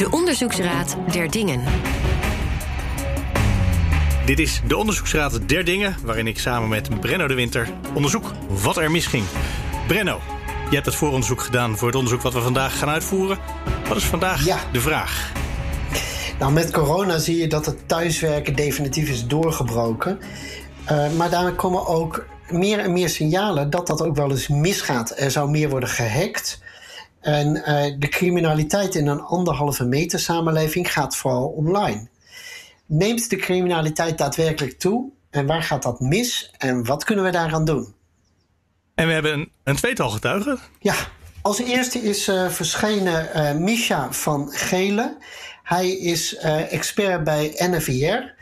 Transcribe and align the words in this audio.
De 0.00 0.10
Onderzoeksraad 0.10 0.96
der 1.12 1.30
Dingen. 1.30 1.60
Dit 4.26 4.38
is 4.38 4.60
de 4.66 4.76
Onderzoeksraad 4.76 5.48
der 5.48 5.64
Dingen, 5.64 5.96
waarin 6.02 6.26
ik 6.26 6.38
samen 6.38 6.68
met 6.68 7.00
Brenno 7.00 7.26
de 7.26 7.34
Winter 7.34 7.68
onderzoek 7.94 8.32
wat 8.48 8.76
er 8.76 8.90
misging. 8.90 9.24
Brenno, 9.86 10.20
je 10.68 10.74
hebt 10.74 10.86
het 10.86 10.94
vooronderzoek 10.94 11.40
gedaan 11.40 11.76
voor 11.76 11.86
het 11.86 11.96
onderzoek 11.96 12.22
wat 12.22 12.32
we 12.32 12.40
vandaag 12.40 12.78
gaan 12.78 12.88
uitvoeren. 12.88 13.38
Wat 13.88 13.96
is 13.96 14.04
vandaag 14.04 14.44
Ja. 14.44 14.58
de 14.72 14.80
vraag? 14.80 15.32
Nou, 16.38 16.52
met 16.52 16.70
corona 16.70 17.18
zie 17.18 17.38
je 17.38 17.46
dat 17.46 17.66
het 17.66 17.88
thuiswerken 17.88 18.56
definitief 18.56 19.08
is 19.08 19.26
doorgebroken. 19.26 20.18
Uh, 20.90 21.12
maar 21.16 21.30
daar 21.30 21.52
komen 21.52 21.86
ook 21.86 22.26
meer 22.48 22.78
en 22.78 22.92
meer 22.92 23.08
signalen 23.08 23.70
dat 23.70 23.86
dat 23.86 24.02
ook 24.02 24.16
wel 24.16 24.30
eens 24.30 24.48
misgaat. 24.48 25.12
Er 25.16 25.30
zou 25.30 25.50
meer 25.50 25.68
worden 25.68 25.88
gehackt. 25.88 26.60
En 27.20 27.56
uh, 27.56 27.64
de 27.98 28.08
criminaliteit 28.08 28.94
in 28.94 29.06
een 29.06 29.20
anderhalve 29.20 29.84
meter 29.84 30.18
samenleving 30.18 30.92
gaat 30.92 31.16
vooral 31.16 31.46
online. 31.46 32.08
Neemt 32.86 33.30
de 33.30 33.36
criminaliteit 33.36 34.18
daadwerkelijk 34.18 34.78
toe? 34.78 35.10
En 35.30 35.46
waar 35.46 35.62
gaat 35.62 35.82
dat 35.82 36.00
mis? 36.00 36.54
En 36.58 36.84
wat 36.84 37.04
kunnen 37.04 37.24
we 37.24 37.30
daaraan 37.30 37.64
doen? 37.64 37.94
En 38.94 39.06
we 39.06 39.12
hebben 39.12 39.32
een, 39.32 39.50
een 39.64 39.76
tweetal 39.76 40.10
getuigen. 40.10 40.58
Ja, 40.78 40.94
als 41.42 41.60
eerste 41.60 41.98
is 41.98 42.28
uh, 42.28 42.48
verschenen 42.48 43.28
uh, 43.36 43.52
Misha 43.52 44.12
van 44.12 44.50
Gelen. 44.52 45.16
Hij 45.62 45.90
is 45.90 46.36
expert 46.70 47.24
bij 47.24 47.54
NFIR 47.56 48.34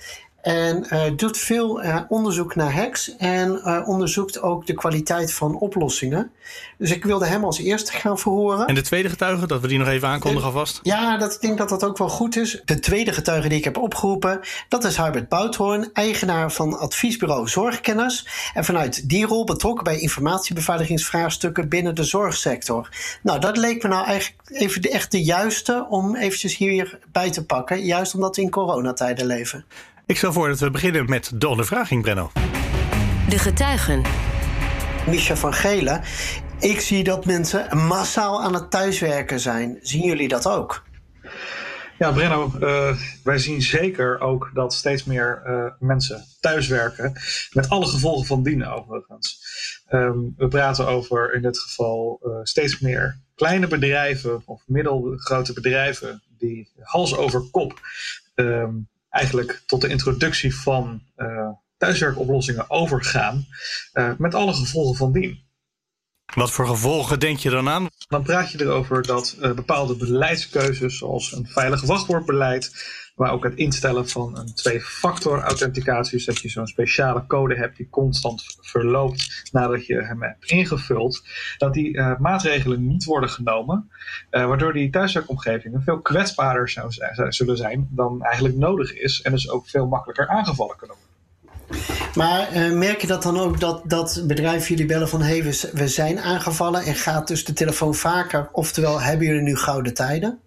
en 0.49 1.17
doet 1.17 1.39
veel 1.39 1.83
onderzoek 2.09 2.55
naar 2.55 2.73
hacks 2.73 3.17
en 3.17 3.65
onderzoekt 3.87 4.43
ook 4.43 4.67
de 4.67 4.75
kwaliteit 4.75 5.33
van 5.33 5.59
oplossingen. 5.59 6.31
Dus 6.79 6.91
ik 6.91 7.05
wilde 7.05 7.27
hem 7.27 7.45
als 7.45 7.59
eerste 7.59 7.93
gaan 7.93 8.19
verhoren. 8.19 8.67
En 8.67 8.75
de 8.75 8.83
tweede 8.83 9.09
getuige, 9.09 9.47
dat 9.47 9.61
we 9.61 9.69
die 9.69 9.79
nog 9.79 9.89
even 9.89 10.09
aankondigen 10.09 10.47
alvast? 10.47 10.81
Ja, 10.83 11.17
dat, 11.17 11.35
ik 11.35 11.41
denk 11.41 11.59
dat 11.59 11.69
dat 11.69 11.85
ook 11.85 11.99
wel 11.99 12.09
goed 12.09 12.37
is. 12.37 12.63
De 12.65 12.79
tweede 12.79 13.13
getuige 13.13 13.49
die 13.49 13.59
ik 13.59 13.65
heb 13.65 13.77
opgeroepen, 13.77 14.41
dat 14.69 14.85
is 14.85 14.97
Hubert 14.97 15.29
Bouthoorn, 15.29 15.91
eigenaar 15.93 16.53
van 16.53 16.79
adviesbureau 16.79 17.49
Zorgkenners. 17.49 18.27
En 18.55 18.65
vanuit 18.65 19.09
die 19.09 19.27
rol 19.27 19.45
betrokken 19.45 19.85
bij 19.85 19.99
informatiebeveiligingsvraagstukken 19.99 21.69
binnen 21.69 21.95
de 21.95 22.05
zorgsector. 22.05 22.89
Nou, 23.23 23.41
dat 23.41 23.57
leek 23.57 23.83
me 23.83 23.89
nou 23.89 24.07
eigenlijk 24.07 24.51
even 24.51 24.83
de, 24.83 24.91
echt 24.91 25.11
de 25.11 25.23
juiste 25.23 25.87
om 25.89 26.17
eventjes 26.17 26.57
hierbij 26.57 27.31
te 27.31 27.45
pakken. 27.45 27.85
Juist 27.85 28.15
omdat 28.15 28.37
we 28.37 28.43
in 28.43 28.51
coronatijden 28.51 29.27
leven. 29.27 29.65
Ik 30.09 30.17
stel 30.17 30.33
voor 30.33 30.49
dat 30.49 30.59
we 30.59 30.71
beginnen 30.71 31.09
met 31.09 31.31
de 31.35 31.49
ondervraging, 31.49 32.03
Brenno. 32.03 32.31
De 33.29 33.39
getuigen. 33.39 34.03
Misha 35.07 35.37
van 35.37 35.55
Gelen. 35.55 36.03
Ik 36.59 36.81
zie 36.81 37.05
dat 37.05 37.25
mensen 37.25 37.77
massaal 37.77 38.43
aan 38.43 38.55
het 38.55 38.71
thuiswerken 38.71 39.41
zijn. 39.41 39.79
Zien 39.81 40.03
jullie 40.03 40.29
dat 40.29 40.47
ook? 40.47 40.85
Ja, 41.99 42.13
Brenno, 42.13 42.53
uh, 42.61 42.97
wij 43.25 43.39
zien 43.39 43.63
zeker 43.63 44.21
ook 44.21 44.51
dat 44.55 44.75
steeds 44.75 45.05
meer 45.05 45.43
uh, 45.47 45.65
mensen 45.79 46.25
thuiswerken. 46.41 47.13
Met 47.53 47.69
alle 47.69 47.87
gevolgen 47.87 48.27
van 48.27 48.43
dien 48.43 48.67
overigens. 48.67 49.41
Um, 49.91 50.35
we 50.37 50.49
praten 50.49 50.87
over 50.87 51.35
in 51.35 51.43
dit 51.43 51.59
geval 51.59 52.21
uh, 52.23 52.31
steeds 52.43 52.79
meer 52.79 53.21
kleine 53.35 53.67
bedrijven 53.67 54.43
of 54.45 54.63
middelgrote 54.67 55.53
bedrijven 55.53 56.23
die 56.39 56.73
hals 56.81 57.17
over 57.17 57.41
kop 57.51 57.81
um, 58.35 58.89
eigenlijk 59.11 59.63
tot 59.67 59.81
de 59.81 59.89
introductie 59.89 60.55
van 60.57 61.03
thuiswerkoplossingen 61.77 62.71
overgaan. 62.71 63.47
met 64.19 64.35
alle 64.35 64.53
gevolgen 64.53 64.97
van 64.97 65.13
dien. 65.13 65.47
Wat 66.35 66.51
voor 66.51 66.67
gevolgen 66.67 67.21
denk 67.21 67.39
je 67.39 67.51
dan 67.51 67.69
aan? 67.69 67.89
Dan 68.09 68.23
praat 68.23 68.51
je 68.51 68.61
erover 68.61 69.03
dat 69.03 69.37
uh, 69.41 69.53
bepaalde 69.53 69.97
beleidskeuzes, 69.97 70.99
zoals 70.99 71.33
een 71.33 71.47
veilig 71.47 71.83
wachtwoordbeleid, 71.83 72.73
maar 73.19 73.33
ook 73.33 73.45
het 73.45 73.55
instellen 73.55 74.09
van 74.09 74.39
een 74.39 74.55
twee-factor 74.55 75.41
authenticatie, 75.41 76.17
dus 76.17 76.27
dat 76.27 76.39
je 76.39 76.49
zo'n 76.49 76.67
speciale 76.67 77.27
code 77.27 77.57
hebt 77.57 77.77
die 77.77 77.89
constant 77.91 78.57
verloopt 78.61 79.49
nadat 79.53 79.87
je 79.87 80.03
hem 80.03 80.23
hebt 80.23 80.51
ingevuld, 80.51 81.23
dat 81.59 81.75
die 81.75 81.97
uh, 81.97 82.19
maatregelen 82.19 82.87
niet 82.87 83.05
worden 83.05 83.31
genomen, 83.31 83.91
uh, 84.31 84.47
waardoor 84.47 84.73
die 84.73 84.91
thuiswerkomgevingen 84.91 85.83
veel 85.83 86.01
kwetsbaarder 86.01 86.69
zou 86.69 86.93
zullen 87.29 87.57
zijn 87.57 87.89
dan 87.91 88.23
eigenlijk 88.23 88.57
nodig 88.57 88.95
is 88.95 89.23
en 89.23 89.33
dus 89.33 89.51
ook 89.51 89.69
veel 89.69 89.87
makkelijker 89.87 90.29
aangevallen 90.29 90.77
kunnen 90.77 90.97
worden. 90.97 91.17
Maar 92.15 92.55
uh, 92.55 92.73
merk 92.73 93.01
je 93.01 93.07
dat 93.07 93.23
dan 93.23 93.39
ook 93.39 93.61
dat, 93.61 93.83
dat 93.85 94.23
bedrijven 94.27 94.69
jullie 94.69 94.87
bellen 94.87 95.09
van 95.09 95.23
hey, 95.23 95.43
we, 95.43 95.71
we 95.73 95.89
zijn 95.89 96.19
aangevallen 96.19 96.83
en 96.83 96.95
gaat 96.95 97.29
dus 97.29 97.45
de 97.45 97.53
telefoon 97.53 97.95
vaker? 97.95 98.49
Oftewel, 98.53 99.01
hebben 99.01 99.27
jullie 99.27 99.43
nu 99.43 99.57
gouden 99.57 99.95
tijden? 99.95 100.39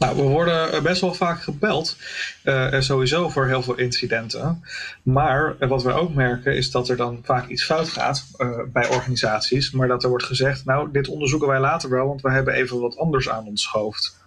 Nou, 0.00 0.16
we 0.16 0.22
worden 0.22 0.82
best 0.82 1.00
wel 1.00 1.14
vaak 1.14 1.42
gebeld, 1.42 1.96
uh, 2.44 2.80
sowieso 2.80 3.28
voor 3.28 3.46
heel 3.46 3.62
veel 3.62 3.74
incidenten. 3.74 4.64
Maar 5.02 5.56
uh, 5.60 5.68
wat 5.68 5.82
we 5.82 5.92
ook 5.92 6.14
merken 6.14 6.56
is 6.56 6.70
dat 6.70 6.88
er 6.88 6.96
dan 6.96 7.20
vaak 7.22 7.48
iets 7.48 7.64
fout 7.64 7.88
gaat 7.88 8.26
bij 8.72 8.88
organisaties. 8.88 9.70
Maar 9.70 9.88
dat 9.88 10.02
er 10.02 10.08
wordt 10.08 10.24
gezegd, 10.24 10.64
nou, 10.64 10.90
dit 10.92 11.08
onderzoeken 11.08 11.48
wij 11.48 11.60
later 11.60 11.90
wel, 11.90 12.06
want 12.06 12.20
we 12.22 12.30
hebben 12.30 12.54
even 12.54 12.80
wat 12.80 12.96
anders 12.98 13.28
aan 13.28 13.46
ons 13.46 13.66
hoofd. 13.66 14.18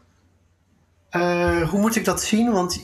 Hoe 1.69 1.79
moet 1.79 1.95
ik 1.95 2.05
dat 2.05 2.23
zien? 2.23 2.51
Want 2.51 2.79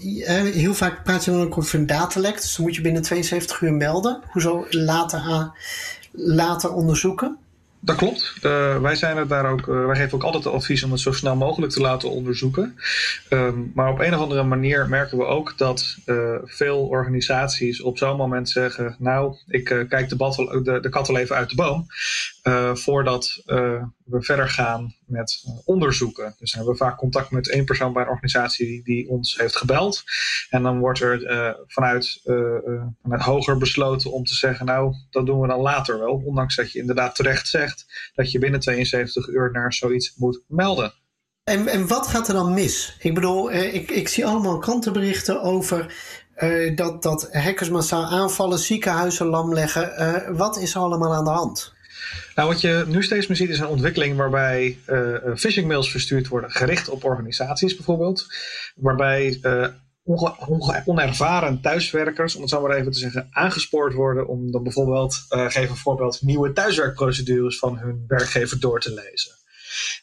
heel 0.54 0.74
vaak 0.74 1.04
praat 1.04 1.26
je 1.26 1.32
dan 1.32 1.56
over 1.56 1.80
een 1.80 1.86
datalek. 1.86 2.36
Dus 2.36 2.56
dan 2.56 2.66
moet 2.66 2.76
je 2.76 2.82
binnen 2.82 3.02
72 3.02 3.62
uur 3.62 3.74
melden. 3.74 4.22
Hoezo 4.32 4.66
later, 4.70 5.20
aan, 5.20 5.54
later 6.12 6.74
onderzoeken? 6.74 7.38
Dat 7.82 7.96
klopt. 7.96 8.34
Uh, 8.42 8.82
wij, 8.82 8.96
zijn 8.96 9.18
er 9.18 9.28
daar 9.28 9.52
ook, 9.52 9.66
wij 9.66 9.96
geven 9.96 10.14
ook 10.14 10.24
altijd 10.24 10.44
het 10.44 10.54
advies 10.54 10.84
om 10.84 10.92
het 10.92 11.00
zo 11.00 11.12
snel 11.12 11.36
mogelijk 11.36 11.72
te 11.72 11.82
laten 11.82 12.10
onderzoeken. 12.10 12.76
Um, 13.30 13.72
maar 13.76 13.92
op 13.92 14.00
een 14.00 14.14
of 14.14 14.20
andere 14.22 14.44
manier 14.44 14.90
merken 14.90 15.18
we 15.18 15.26
ook 15.26 15.54
dat 15.58 15.98
veel 16.44 16.88
organisaties 16.88 17.82
op 17.82 17.98
zo'n 17.98 18.18
moment 18.18 18.50
zeggen: 18.50 18.96
Nou, 19.00 19.36
ik 19.48 19.86
kijk 19.90 20.10
de, 20.10 20.16
battle, 20.16 20.62
de, 20.62 20.80
de 20.80 20.90
kat 20.90 21.10
al 21.10 21.18
even 21.18 21.36
uit 21.36 21.50
de 21.50 21.56
boom. 21.56 21.86
voordat 22.78 23.44
we 24.10 24.22
verder 24.22 24.50
gaan 24.50 24.96
met 25.06 25.44
uh, 25.46 25.54
onderzoeken. 25.66 26.36
Dus 26.40 26.54
hebben 26.54 26.72
we 26.72 26.78
vaak 26.78 26.98
contact 26.98 27.32
met 27.32 27.50
één 27.50 27.66
persoon 27.66 27.94
bij 27.94 28.04
een 28.04 28.10
organisatie 28.10 28.84
die, 28.84 29.10
ons 29.10 29.38
heeft 29.38 29.56
gebeld. 29.56 30.04
En 30.50 30.64
dan 30.64 30.80
wordt 30.80 31.00
er 31.00 31.32
uh, 31.32 31.54
vanuit, 31.68 32.22
uh, 32.26 32.84
vanuit 33.02 33.22
hoger 33.22 33.58
besloten 33.58 34.12
om 34.12 34.24
te 34.24 34.34
zeggen, 34.34 34.66
nou, 34.66 34.96
dat 35.10 35.26
doen 35.26 35.42
we 35.42 35.48
dan 35.48 35.60
later 35.60 36.00
wel. 36.00 36.22
Ondanks 36.26 36.56
dat 36.56 36.72
je 36.72 36.80
inderdaad 36.80 37.16
terecht 37.16 37.48
zegt 37.48 38.12
dat 38.16 38.32
je 38.32 38.40
binnen 38.40 38.60
72 38.60 39.28
uur 39.28 39.52
naar 39.52 39.74
zoiets 39.74 40.14
moet 40.16 40.42
melden. 40.48 40.94
En, 41.44 41.68
en 41.68 41.88
wat 41.88 42.08
gaat 42.08 42.28
er 42.28 42.34
dan 42.34 42.54
mis? 42.54 42.96
Ik 43.00 43.14
bedoel, 43.14 43.52
ik, 43.52 43.92
ik 43.92 44.08
zie 44.08 44.26
allemaal 44.26 44.58
krantenberichten 44.58 45.42
over 45.42 45.94
dat, 46.76 47.04
dat 47.04 47.34
hackers 47.34 47.70
massaal 47.70 48.06
aanvallen, 48.06 48.60
ziekenhuizen 48.60 49.26
lam 49.26 49.54
leggen. 49.54 50.36
wat 50.36 50.58
is 50.58 50.76
er 50.76 50.82
allemaal 50.82 51.14
aan 51.14 51.24
de 51.24 51.30
hand? 51.30 51.74
Nou, 52.40 52.52
wat 52.52 52.62
je 52.62 52.84
nu 52.88 53.04
steeds 53.04 53.28
meer 53.28 53.38
ziet 53.38 53.50
is 53.50 53.60
een 53.60 53.68
ontwikkeling 53.68 54.18
waarbij 54.18 54.78
uh, 54.88 55.36
phishing 55.36 55.68
mails 55.68 55.92
verstuurd 55.92 56.28
worden, 56.28 56.52
gericht 56.52 56.90
op 56.90 57.04
organisaties 57.04 57.76
bijvoorbeeld. 57.76 58.26
Waarbij 58.76 59.40
uh, 59.42 59.68
onervaren 60.86 61.62
thuiswerkers, 61.62 62.36
om 62.36 62.42
het 62.42 62.50
zo 62.50 62.62
maar 62.62 62.78
even 62.78 62.92
te 62.92 63.00
zeggen, 63.00 63.28
aangespoord 63.32 63.94
worden 63.94 64.28
om 64.28 64.52
dan 64.52 64.64
bijvoorbeeld, 64.64 65.26
uh, 65.30 65.50
geef 65.50 65.70
een 65.70 65.76
voorbeeld, 65.76 66.22
nieuwe 66.22 66.54
thuiswerkprocedures 66.54 67.60
van 67.60 67.78
hun 67.78 68.04
werkgever 68.08 68.60
door 68.60 68.80
te 68.80 68.94
lezen. 68.94 69.32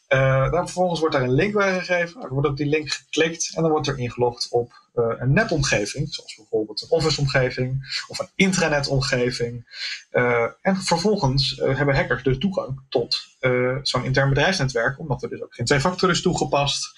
Uh, 0.09 0.51
dan 0.51 0.65
vervolgens 0.65 0.99
wordt 0.99 1.15
daar 1.15 1.23
een 1.23 1.33
link 1.33 1.53
bij 1.53 1.79
gegeven. 1.79 2.21
Er 2.21 2.29
wordt 2.29 2.47
op 2.47 2.57
die 2.57 2.65
link 2.65 2.91
geklikt 2.91 3.55
en 3.55 3.61
dan 3.61 3.71
wordt 3.71 3.87
er 3.87 3.99
ingelogd 3.99 4.47
op 4.51 4.71
uh, 4.95 5.05
een 5.17 5.33
nepomgeving, 5.33 6.13
zoals 6.13 6.35
bijvoorbeeld 6.35 6.81
een 6.81 6.89
Office-omgeving 6.89 8.01
of 8.07 8.19
een 8.19 8.29
intranet-omgeving. 8.35 9.65
Uh, 10.11 10.47
en 10.61 10.75
vervolgens 10.75 11.61
hebben 11.63 11.95
hackers 11.95 12.23
dus 12.23 12.37
toegang 12.37 12.81
tot 12.89 13.35
zo'n 13.81 14.05
intern 14.05 14.29
bedrijfsnetwerk, 14.29 14.99
omdat 14.99 15.23
er 15.23 15.29
dus 15.29 15.41
ook 15.41 15.55
geen 15.55 15.65
twee-factor 15.65 16.09
is 16.09 16.21
toegepast. 16.21 16.93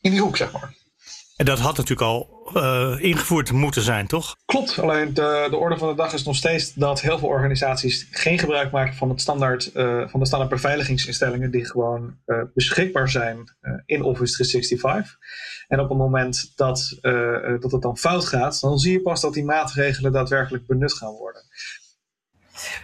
In 0.00 0.10
die 0.10 0.20
hoek, 0.20 0.36
zeg 0.36 0.52
maar. 0.52 0.74
En 1.36 1.44
dat 1.44 1.58
had 1.58 1.76
natuurlijk 1.76 2.10
al 2.10 2.42
uh, 2.56 2.96
ingevoerd 2.98 3.52
moeten 3.52 3.82
zijn, 3.82 4.06
toch? 4.06 4.36
Klopt, 4.44 4.78
alleen 4.78 5.14
de, 5.14 5.46
de 5.50 5.56
orde 5.56 5.78
van 5.78 5.88
de 5.88 5.94
dag 5.94 6.12
is 6.12 6.24
nog 6.24 6.36
steeds 6.36 6.74
dat 6.74 7.00
heel 7.00 7.18
veel 7.18 7.28
organisaties 7.28 8.08
geen 8.10 8.38
gebruik 8.38 8.70
maken 8.70 8.94
van, 8.94 9.08
het 9.08 9.20
standaard, 9.20 9.70
uh, 9.74 10.08
van 10.08 10.20
de 10.20 10.26
standaard 10.26 10.52
beveiligingsinstellingen 10.52 11.50
die 11.50 11.64
gewoon 11.64 12.16
uh, 12.26 12.42
beschikbaar 12.54 13.08
zijn 13.08 13.36
in 13.86 14.02
Office 14.02 14.32
365. 14.32 15.18
En 15.68 15.80
op 15.80 15.88
het 15.88 15.98
moment 15.98 16.52
dat, 16.56 16.98
dat 17.60 17.72
het 17.72 17.82
dan 17.82 17.96
fout 17.96 18.24
gaat, 18.24 18.60
dan 18.60 18.78
zie 18.78 18.92
je 18.92 19.02
pas 19.02 19.20
dat 19.20 19.34
die 19.34 19.44
maatregelen 19.44 20.12
daadwerkelijk 20.12 20.66
benut 20.66 20.92
gaan 20.92 21.12
worden. 21.12 21.42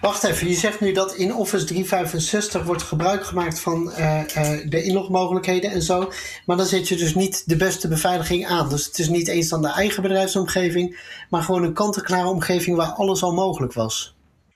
Wacht 0.01 0.25
even, 0.25 0.49
je 0.49 0.55
zegt 0.55 0.81
nu 0.81 0.93
dat 0.93 1.15
in 1.15 1.35
Office 1.35 1.65
365 1.65 2.63
wordt 2.63 2.83
gebruik 2.83 3.25
gemaakt 3.25 3.61
van 3.61 3.93
uh, 3.99 4.21
uh, 4.37 4.51
de 4.69 4.83
inlogmogelijkheden 4.83 5.71
en 5.71 5.83
zo. 5.83 6.13
Maar 6.47 6.57
dan 6.57 6.67
zet 6.67 6.89
je 6.89 6.97
dus 6.97 7.15
niet 7.15 7.43
de 7.47 7.57
beste 7.57 7.89
beveiliging 7.89 8.47
aan. 8.47 8.69
Dus 8.69 8.87
het 8.87 8.99
is 8.99 9.09
niet 9.09 9.29
eens 9.29 9.49
dan 9.49 9.63
de 9.63 9.69
eigen 9.69 10.03
bedrijfsomgeving, 10.03 11.01
maar 11.31 11.43
gewoon 11.43 11.63
een 11.63 11.73
kant-en-klare 11.73 12.29
omgeving 12.29 12.77
waar 12.77 12.93
alles 12.93 13.23
al 13.23 13.33
mogelijk 13.33 13.73
was. 13.73 14.15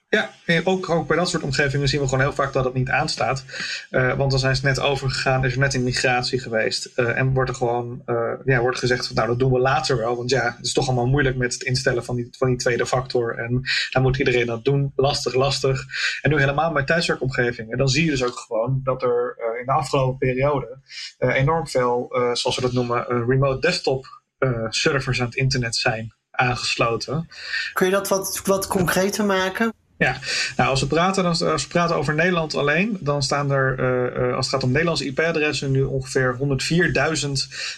Ja, 0.09 0.29
ook, 0.63 0.89
ook 0.89 1.07
bij 1.07 1.17
dat 1.17 1.29
soort 1.29 1.43
omgevingen 1.43 1.87
zien 1.87 1.99
we 1.99 2.07
gewoon 2.07 2.23
heel 2.23 2.33
vaak 2.33 2.53
dat 2.53 2.65
het 2.65 2.73
niet 2.73 2.89
aanstaat. 2.89 3.43
Uh, 3.91 4.17
want 4.17 4.31
dan 4.31 4.39
zijn 4.39 4.55
ze 4.55 4.65
net 4.65 4.79
overgegaan, 4.79 5.45
is 5.45 5.53
er 5.53 5.59
net 5.59 5.73
een 5.73 5.83
migratie 5.83 6.39
geweest. 6.39 6.89
Uh, 6.95 7.17
en 7.17 7.33
wordt 7.33 7.49
er 7.49 7.55
gewoon 7.55 8.01
uh, 8.05 8.31
ja, 8.45 8.59
wordt 8.59 8.79
gezegd 8.79 9.07
van 9.07 9.15
nou 9.15 9.27
dat 9.27 9.39
doen 9.39 9.51
we 9.51 9.59
later 9.59 9.97
wel. 9.97 10.15
Want 10.15 10.29
ja, 10.29 10.55
het 10.57 10.65
is 10.65 10.73
toch 10.73 10.87
allemaal 10.87 11.07
moeilijk 11.07 11.35
met 11.35 11.53
het 11.53 11.63
instellen 11.63 12.05
van 12.05 12.15
die, 12.15 12.27
van 12.37 12.47
die 12.47 12.57
tweede 12.57 12.85
factor. 12.85 13.37
En 13.37 13.61
dan 13.89 14.01
moet 14.01 14.17
iedereen 14.17 14.45
dat 14.45 14.63
doen. 14.63 14.93
Lastig, 14.95 15.33
lastig. 15.33 15.85
En 16.21 16.29
nu 16.29 16.39
helemaal 16.39 16.73
bij 16.73 16.83
thuiswerkomgevingen, 16.83 17.77
dan 17.77 17.89
zie 17.89 18.05
je 18.05 18.11
dus 18.11 18.23
ook 18.23 18.39
gewoon 18.39 18.81
dat 18.83 19.03
er 19.03 19.37
in 19.59 19.65
de 19.65 19.71
afgelopen 19.71 20.17
periode 20.17 20.79
enorm 21.17 21.67
veel, 21.67 22.07
zoals 22.33 22.55
we 22.55 22.61
dat 22.61 22.73
noemen, 22.73 23.05
remote 23.27 23.59
desktop 23.59 24.05
servers 24.69 25.19
aan 25.19 25.25
het 25.25 25.35
internet 25.35 25.75
zijn 25.75 26.13
aangesloten. 26.31 27.27
Kun 27.73 27.85
je 27.85 27.91
dat 27.91 28.07
wat, 28.07 28.41
wat 28.43 28.67
concreter 28.67 29.25
maken? 29.25 29.73
Ja, 29.97 30.17
nou 30.57 30.69
als 30.69 30.81
we 30.81 30.87
praten, 30.87 31.23
dan, 31.23 31.31
als 31.51 31.63
we 31.63 31.69
praten 31.69 31.95
over 31.95 32.13
Nederland 32.13 32.55
alleen, 32.55 32.97
dan 32.99 33.23
staan 33.23 33.51
er, 33.51 33.79
uh, 33.79 34.35
als 34.35 34.45
het 34.45 34.55
gaat 34.55 34.63
om 34.63 34.71
Nederlandse 34.71 35.05
IP-adressen, 35.05 35.71
nu 35.71 35.83
ongeveer 35.83 36.37
104.000 36.37 36.45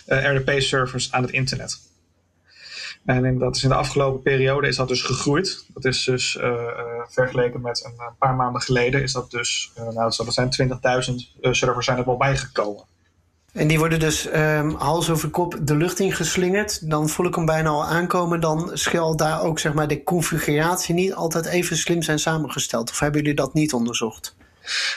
uh, 0.08 0.34
RDP-servers 0.36 1.12
aan 1.12 1.22
het 1.22 1.32
internet. 1.32 1.86
En 3.06 3.38
dat 3.38 3.56
is 3.56 3.64
in 3.64 3.70
de 3.70 3.76
afgelopen 3.76 4.22
periode 4.22 4.68
is 4.68 4.76
dat 4.76 4.88
dus 4.88 5.02
gegroeid. 5.02 5.66
Dat 5.74 5.86
is 5.86 6.04
dus 6.04 6.38
vergeleken 7.08 7.62
met 7.62 7.86
een, 7.86 8.16
paar 8.20 8.36
maanden 8.36 8.62
geleden, 8.62 9.02
is 9.02 9.12
dat 9.12 9.32
dus, 9.32 9.72
nou 9.76 9.94
dat 9.94 10.34
zijn 10.34 10.50
20.000 11.10 11.14
servers 11.42 11.86
zijn 11.86 11.98
er 11.98 12.06
wel 12.06 12.18
bijgekomen. 12.18 12.84
En 13.58 13.68
die 13.68 13.80
worden 13.80 14.00
dus 14.00 14.28
um, 14.36 14.76
hals 14.76 15.10
over 15.10 15.30
kop 15.30 15.58
de 15.62 15.76
lucht 15.76 16.00
ingeslingerd. 16.00 16.90
Dan 16.90 17.10
voel 17.10 17.26
ik 17.26 17.36
hem 17.36 17.46
bijna 17.46 17.70
al 17.70 17.86
aankomen. 17.86 18.40
Dan 18.40 18.70
schil 18.74 19.16
daar 19.16 19.42
ook 19.42 19.60
zeg 19.60 19.74
maar, 19.74 19.88
de 19.88 20.04
configuratie 20.04 20.96
niet 20.96 21.14
altijd 21.14 21.46
even 21.46 21.78
slim 21.78 22.02
zijn 22.02 22.20
samengesteld. 22.20 22.90
Of 22.90 23.00
hebben 23.00 23.22
jullie 23.22 23.36
dat 23.36 23.54
niet 23.54 23.74
onderzocht? 23.74 24.36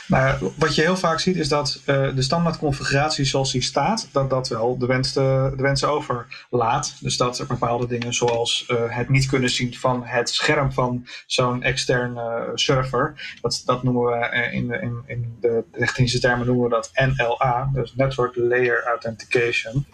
Nou, 0.06 0.52
wat 0.56 0.74
je 0.74 0.82
heel 0.82 0.96
vaak 0.96 1.20
ziet 1.20 1.36
is 1.36 1.48
dat 1.48 1.80
uh, 1.86 2.14
de 2.14 2.22
standaardconfiguratie 2.22 3.24
zoals 3.24 3.52
die 3.52 3.62
staat, 3.62 4.08
dat 4.12 4.30
dat 4.30 4.48
wel 4.48 4.78
de, 4.78 4.86
wensen, 4.86 5.56
de 5.56 5.62
wensen 5.62 5.88
overlaat. 5.88 6.94
Dus 7.00 7.16
dat 7.16 7.38
er 7.38 7.46
bepaalde 7.46 7.86
dingen 7.86 8.14
zoals 8.14 8.66
uh, 8.68 8.78
het 8.86 9.08
niet 9.08 9.26
kunnen 9.26 9.50
zien 9.50 9.74
van 9.74 10.02
het 10.04 10.30
scherm 10.30 10.72
van 10.72 11.06
zo'n 11.26 11.62
externe 11.62 12.50
server, 12.54 13.36
dat, 13.40 13.62
dat 13.64 13.82
noemen 13.82 14.02
we 14.02 14.48
in 14.52 14.68
de, 14.68 14.78
in, 14.80 15.02
in 15.06 15.36
de 15.40 15.64
technische 15.72 16.20
termen 16.20 16.46
noemen 16.46 16.64
we 16.64 16.70
dat 16.70 16.90
NLA, 16.94 17.70
dus 17.72 17.94
Network 17.94 18.36
Layer 18.36 18.84
Authentication. 18.86 19.86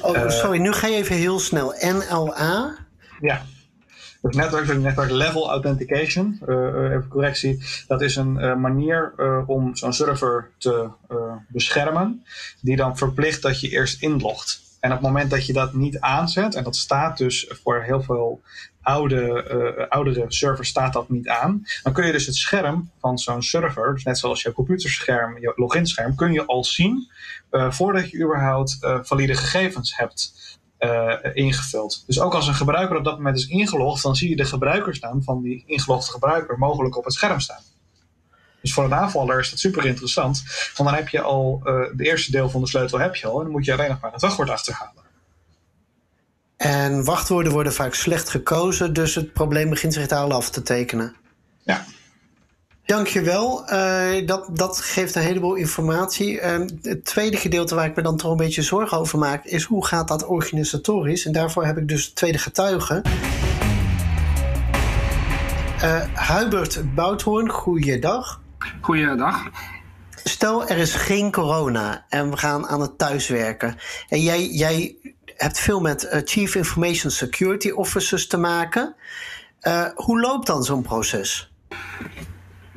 Oh, 0.00 0.28
sorry, 0.28 0.58
nu 0.58 0.72
ga 0.72 0.86
je 0.86 0.96
even 0.96 1.16
heel 1.16 1.38
snel. 1.38 1.74
NLA? 1.80 2.76
Ja. 3.20 3.42
Dus 4.24 4.36
network, 4.36 4.78
network 4.78 5.10
level 5.10 5.50
authentication, 5.50 6.40
uh, 6.48 6.56
even 6.90 7.08
correctie, 7.08 7.62
dat 7.86 8.02
is 8.02 8.16
een 8.16 8.36
uh, 8.36 8.56
manier 8.56 9.12
om 9.46 9.76
zo'n 9.76 9.92
server 9.92 10.50
te 10.58 10.88
beschermen, 11.48 12.24
die 12.60 12.76
dan 12.76 12.96
verplicht 12.96 13.42
dat 13.42 13.60
je 13.60 13.68
eerst 13.68 14.02
inlogt. 14.02 14.62
En 14.80 14.90
op 14.90 14.96
het 14.96 15.06
moment 15.06 15.30
dat 15.30 15.46
je 15.46 15.52
dat 15.52 15.72
niet 15.72 16.00
aanzet, 16.00 16.54
en 16.54 16.64
dat 16.64 16.76
staat 16.76 17.18
dus 17.18 17.50
voor 17.62 17.82
heel 17.82 18.02
veel 18.02 18.42
oude, 18.82 19.86
oudere 19.88 20.24
servers 20.28 20.68
staat 20.68 20.92
dat 20.92 21.08
niet 21.08 21.28
aan, 21.28 21.62
dan 21.82 21.92
kun 21.92 22.06
je 22.06 22.12
dus 22.12 22.26
het 22.26 22.34
scherm 22.34 22.90
van 23.00 23.18
zo'n 23.18 23.42
server, 23.42 23.94
dus 23.94 24.04
net 24.04 24.18
zoals 24.18 24.42
je 24.42 24.52
computerscherm, 24.52 25.38
je 25.38 25.52
loginscherm, 25.56 26.14
kun 26.14 26.32
je 26.32 26.44
al 26.44 26.64
zien 26.64 27.10
voordat 27.50 28.10
je 28.10 28.22
überhaupt 28.22 28.78
valide 28.80 29.34
gegevens 29.34 29.96
hebt 29.96 30.32
uh, 30.84 31.14
ingevuld. 31.34 32.04
Dus 32.06 32.20
ook 32.20 32.34
als 32.34 32.46
een 32.46 32.54
gebruiker 32.54 32.96
op 32.96 33.04
dat 33.04 33.16
moment 33.16 33.36
is 33.36 33.46
ingelogd, 33.46 34.02
dan 34.02 34.16
zie 34.16 34.28
je 34.28 34.36
de 34.36 34.44
gebruikersnaam 34.44 35.22
van 35.22 35.42
die 35.42 35.62
ingelogde 35.66 36.10
gebruiker 36.10 36.58
mogelijk 36.58 36.96
op 36.96 37.04
het 37.04 37.14
scherm 37.14 37.40
staan. 37.40 37.62
Dus 38.60 38.72
voor 38.72 38.84
een 38.84 38.94
aanvaller 38.94 39.38
is 39.38 39.50
dat 39.50 39.58
super 39.58 39.84
interessant, 39.86 40.42
want 40.76 40.88
dan 40.88 40.98
heb 40.98 41.08
je 41.08 41.20
al 41.20 41.60
uh, 41.64 41.86
de 41.96 42.04
eerste 42.04 42.30
deel 42.30 42.50
van 42.50 42.60
de 42.60 42.66
sleutel 42.66 42.98
heb 42.98 43.14
je 43.16 43.26
al 43.26 43.36
en 43.36 43.42
dan 43.42 43.52
moet 43.52 43.64
je 43.64 43.72
alleen 43.72 43.88
nog 43.88 44.00
maar 44.00 44.12
het 44.12 44.20
wachtwoord 44.20 44.50
achterhalen. 44.50 45.02
En 46.56 47.04
wachtwoorden 47.04 47.52
worden 47.52 47.72
vaak 47.72 47.94
slecht 47.94 48.28
gekozen, 48.28 48.92
dus 48.92 49.14
het 49.14 49.32
probleem 49.32 49.70
begint 49.70 49.92
zich 49.92 50.06
daar 50.06 50.22
al 50.22 50.32
af 50.32 50.50
te 50.50 50.62
tekenen. 50.62 51.14
Ja. 51.64 51.84
Dankjewel. 52.86 53.64
Uh, 53.72 54.26
dat, 54.26 54.48
dat 54.50 54.80
geeft 54.80 55.14
een 55.14 55.22
heleboel 55.22 55.54
informatie. 55.54 56.40
Uh, 56.40 56.56
het 56.82 57.04
tweede 57.04 57.36
gedeelte 57.36 57.74
waar 57.74 57.86
ik 57.86 57.96
me 57.96 58.02
dan 58.02 58.16
toch 58.16 58.30
een 58.30 58.36
beetje 58.36 58.62
zorgen 58.62 58.98
over 58.98 59.18
maak, 59.18 59.44
is 59.44 59.64
hoe 59.64 59.86
gaat 59.86 60.08
dat 60.08 60.26
organisatorisch? 60.26 61.26
En 61.26 61.32
daarvoor 61.32 61.64
heb 61.64 61.78
ik 61.78 61.88
dus 61.88 62.06
de 62.06 62.12
tweede 62.12 62.38
getuige. 62.38 63.02
Uh, 65.82 66.02
Hubert 66.28 66.94
Bouthoorn, 66.94 67.50
goeiedag. 67.50 68.40
Goeiedag. 68.80 69.42
Stel, 70.24 70.68
er 70.68 70.76
is 70.76 70.94
geen 70.94 71.32
corona 71.32 72.04
en 72.08 72.30
we 72.30 72.36
gaan 72.36 72.66
aan 72.66 72.80
het 72.80 72.98
thuiswerken. 72.98 73.76
En 74.08 74.20
jij, 74.20 74.46
jij 74.46 74.96
hebt 75.36 75.60
veel 75.60 75.80
met 75.80 76.22
Chief 76.24 76.54
Information 76.54 77.10
Security 77.10 77.70
Officers 77.70 78.26
te 78.26 78.36
maken. 78.36 78.94
hoe 79.94 80.20
loopt 80.20 80.46
dan 80.46 80.64
zo'n 80.64 80.82
proces? 80.82 81.52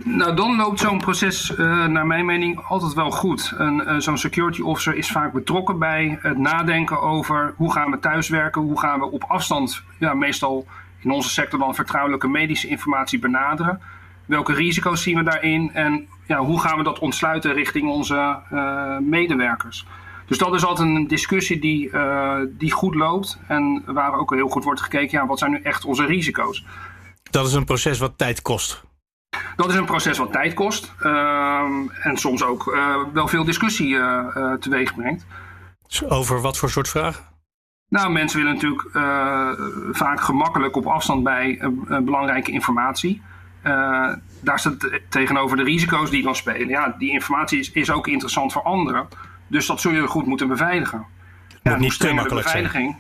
Nou, 0.04 0.36
dan 0.36 0.56
loopt 0.56 0.80
zo'n 0.80 0.98
proces 1.00 1.52
uh, 1.52 1.86
naar 1.86 2.08
mijn 2.08 2.26
mening 2.26 2.66
altijd 2.68 2.94
wel 2.94 3.12
goed. 3.12 3.54
Uh, 3.60 3.98
zo'n 3.98 4.18
security 4.18 4.62
officer 4.62 4.96
is 4.96 5.12
vaak 5.12 5.34
betrokken 5.34 5.80
bij 5.80 6.20
het 6.22 6.38
nadenken 6.38 7.02
over 7.02 7.54
hoe 7.56 7.72
gaan 7.72 7.92
we 7.92 8.00
thuiswerken, 8.00 8.62
hoe 8.62 8.80
gaan 8.80 9.00
we 9.00 9.12
op 9.12 9.24
afstand, 9.24 9.84
ja, 10.00 10.14
meestal 10.14 10.68
in 11.00 11.12
onze 11.12 11.30
sector 11.30 11.60
dan 11.60 11.76
vertrouwelijke 11.76 12.28
medische 12.28 12.68
informatie 12.68 13.20
benaderen. 13.20 13.82
Welke 14.26 14.54
risico's 14.54 15.02
zien 15.02 15.18
we 15.18 15.24
daarin 15.24 15.74
en 15.74 16.08
ja, 16.28 16.38
hoe 16.40 16.60
gaan 16.60 16.78
we 16.78 16.84
dat 16.84 17.00
ontsluiten 17.00 17.54
richting 17.54 17.90
onze 17.90 18.40
uh, 18.54 18.98
medewerkers? 18.98 19.86
Dus 20.26 20.38
dat 20.38 20.54
is 20.54 20.66
altijd 20.66 20.88
een 20.88 21.08
discussie 21.08 21.60
die, 21.60 21.92
die 22.50 22.72
goed 22.72 22.96
loopt 22.96 23.40
en 23.48 23.84
waar 23.86 24.14
ook 24.14 24.34
heel 24.34 24.50
goed 24.50 24.64
wordt 24.64 24.82
gekeken, 24.82 25.20
ja, 25.20 25.26
wat 25.26 25.40
zijn 25.40 25.52
nu 25.52 25.60
echt 25.62 25.86
onze 25.86 26.06
risico's? 26.06 26.66
Dat 27.32 27.48
is 27.48 27.54
een 27.54 27.66
proces 27.66 28.00
wat 28.00 28.18
tijd 28.18 28.42
kost. 28.42 28.86
Dat 29.56 29.70
is 29.70 29.76
een 29.76 29.86
proces 29.86 30.18
wat 30.18 30.32
tijd 30.32 30.54
kost 30.54 30.94
uh, 31.02 31.62
en 32.02 32.18
soms 32.18 32.44
ook 32.44 32.68
uh, 32.68 32.96
wel 33.14 33.28
veel 33.28 33.44
discussie 33.44 33.88
uh, 33.88 34.54
teweeg 34.54 34.96
brengt. 34.96 35.26
Over 36.08 36.42
wat 36.42 36.58
voor 36.58 36.70
soort 36.70 36.90
vragen? 36.90 37.24
Nou, 37.90 38.12
mensen 38.12 38.40
willen 38.40 38.54
natuurlijk 38.54 38.90
vaak 39.92 40.22
gemakkelijk 40.22 40.76
op 40.76 40.86
afstand 40.86 41.24
bij 41.24 41.60
belangrijke 41.88 42.52
informatie. 42.52 43.22
daar 44.42 44.60
staat 44.60 44.90
tegenover 45.10 45.58
de 45.58 45.64
risico's 45.64 46.10
die 46.10 46.24
dan 46.24 46.36
spelen. 46.36 46.68
Ja, 46.68 46.96
die 46.98 47.12
informatie 47.12 47.60
is, 47.60 47.72
is 47.72 47.92
ook 47.92 48.08
interessant 48.08 48.54
voor 48.54 48.62
anderen. 48.62 49.08
Dus 49.48 49.66
dat 49.66 49.82
zul 49.82 49.92
je 49.92 50.08
goed 50.08 50.26
moeten 50.26 50.48
beveiligen. 50.48 51.06
Ja, 51.64 51.78
niet 51.78 52.00
te 52.00 52.14
makkelijk 52.14 52.46
beveiliging, 52.46 52.96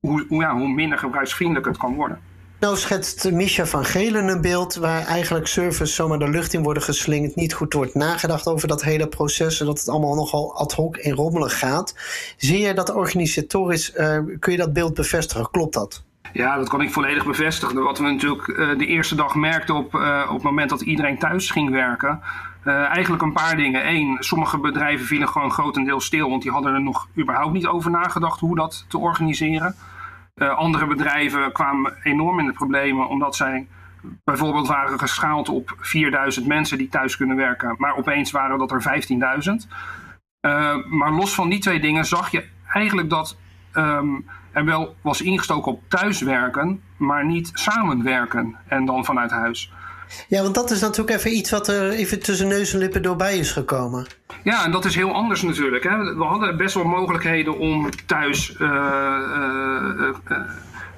Hoe, 0.00 0.24
hoe, 0.28 0.42
ja, 0.42 0.54
hoe 0.54 0.68
minder 0.68 0.98
gebruiksvriendelijk 0.98 1.66
het 1.66 1.76
kan 1.76 1.94
worden. 1.94 2.20
Nou 2.60 2.76
schetst 2.76 3.30
Misha 3.30 3.66
van 3.66 3.84
Gelen 3.84 4.28
een 4.28 4.40
beeld 4.40 4.74
waar 4.74 5.06
eigenlijk 5.06 5.46
servers 5.46 5.94
zomaar 5.94 6.18
de 6.18 6.28
lucht 6.28 6.52
in 6.52 6.62
worden 6.62 6.82
geslingerd. 6.82 7.36
Niet 7.36 7.54
goed 7.54 7.72
wordt 7.72 7.94
nagedacht 7.94 8.46
over 8.46 8.68
dat 8.68 8.82
hele 8.82 9.08
proces. 9.08 9.58
Dat 9.58 9.78
het 9.78 9.88
allemaal 9.88 10.14
nogal 10.14 10.56
ad 10.56 10.72
hoc 10.72 10.96
en 10.96 11.12
rommelig 11.12 11.58
gaat. 11.58 11.94
Zie 12.36 12.58
je 12.58 12.74
dat 12.74 12.94
organisatorisch, 12.94 13.94
uh, 13.94 14.18
kun 14.38 14.52
je 14.52 14.58
dat 14.58 14.72
beeld 14.72 14.94
bevestigen? 14.94 15.50
Klopt 15.50 15.74
dat? 15.74 16.04
Ja, 16.32 16.56
dat 16.56 16.68
kan 16.68 16.80
ik 16.80 16.92
volledig 16.92 17.24
bevestigen. 17.24 17.82
Wat 17.82 17.98
we 17.98 18.04
natuurlijk 18.04 18.46
uh, 18.46 18.78
de 18.78 18.86
eerste 18.86 19.14
dag 19.14 19.34
merkten 19.34 19.74
op, 19.74 19.94
uh, 19.94 20.24
op 20.28 20.34
het 20.34 20.42
moment 20.42 20.70
dat 20.70 20.80
iedereen 20.80 21.18
thuis 21.18 21.50
ging 21.50 21.70
werken. 21.70 22.20
eigenlijk 22.64 23.22
een 23.22 23.32
paar 23.32 23.56
dingen. 23.56 23.88
Eén, 23.88 24.16
sommige 24.20 24.58
bedrijven 24.58 25.06
vielen 25.06 25.28
gewoon 25.28 25.50
grotendeels 25.50 26.04
stil, 26.04 26.30
want 26.30 26.42
die 26.42 26.50
hadden 26.50 26.74
er 26.74 26.82
nog 26.82 27.08
überhaupt 27.18 27.52
niet 27.52 27.66
over 27.66 27.90
nagedacht 27.90 28.40
hoe 28.40 28.56
dat 28.56 28.84
te 28.88 28.98
organiseren. 28.98 29.74
Uh, 30.38 30.56
andere 30.56 30.86
bedrijven 30.86 31.52
kwamen 31.52 31.94
enorm 32.02 32.38
in 32.38 32.46
de 32.46 32.52
problemen 32.52 33.08
omdat 33.08 33.36
zij 33.36 33.66
bijvoorbeeld 34.24 34.66
waren 34.66 34.98
geschaald 34.98 35.48
op 35.48 35.76
4000 35.78 36.46
mensen 36.46 36.78
die 36.78 36.88
thuis 36.88 37.16
kunnen 37.16 37.36
werken, 37.36 37.74
maar 37.78 37.96
opeens 37.96 38.30
waren 38.30 38.58
dat 38.58 38.70
er 38.70 39.02
15.000. 39.62 39.68
Uh, 40.40 40.76
maar 40.86 41.12
los 41.12 41.34
van 41.34 41.48
die 41.48 41.58
twee 41.58 41.80
dingen 41.80 42.04
zag 42.04 42.30
je 42.30 42.48
eigenlijk 42.72 43.10
dat 43.10 43.36
um, 43.74 44.26
er 44.52 44.64
wel 44.64 44.96
was 45.00 45.22
ingestoken 45.22 45.72
op 45.72 45.82
thuiswerken, 45.88 46.82
maar 46.96 47.24
niet 47.24 47.50
samenwerken 47.52 48.56
en 48.66 48.84
dan 48.84 49.04
vanuit 49.04 49.30
huis. 49.30 49.72
Ja, 50.28 50.42
want 50.42 50.54
dat 50.54 50.70
is 50.70 50.80
natuurlijk 50.80 51.18
even 51.18 51.36
iets 51.36 51.50
wat 51.50 51.68
er 51.68 51.90
even 51.90 52.22
tussen 52.22 52.48
neus 52.48 52.72
en 52.72 52.78
lippen 52.78 53.02
doorbij 53.02 53.38
is 53.38 53.52
gekomen. 53.52 54.06
Ja, 54.42 54.64
en 54.64 54.70
dat 54.70 54.84
is 54.84 54.94
heel 54.94 55.14
anders 55.14 55.42
natuurlijk. 55.42 55.84
Hè. 55.84 56.14
We 56.14 56.24
hadden 56.24 56.56
best 56.56 56.74
wel 56.74 56.84
mogelijkheden 56.84 57.58
om 57.58 57.88
thuis 58.06 58.56
uh, 58.58 58.68
uh, 58.68 60.08
uh, 60.30 60.38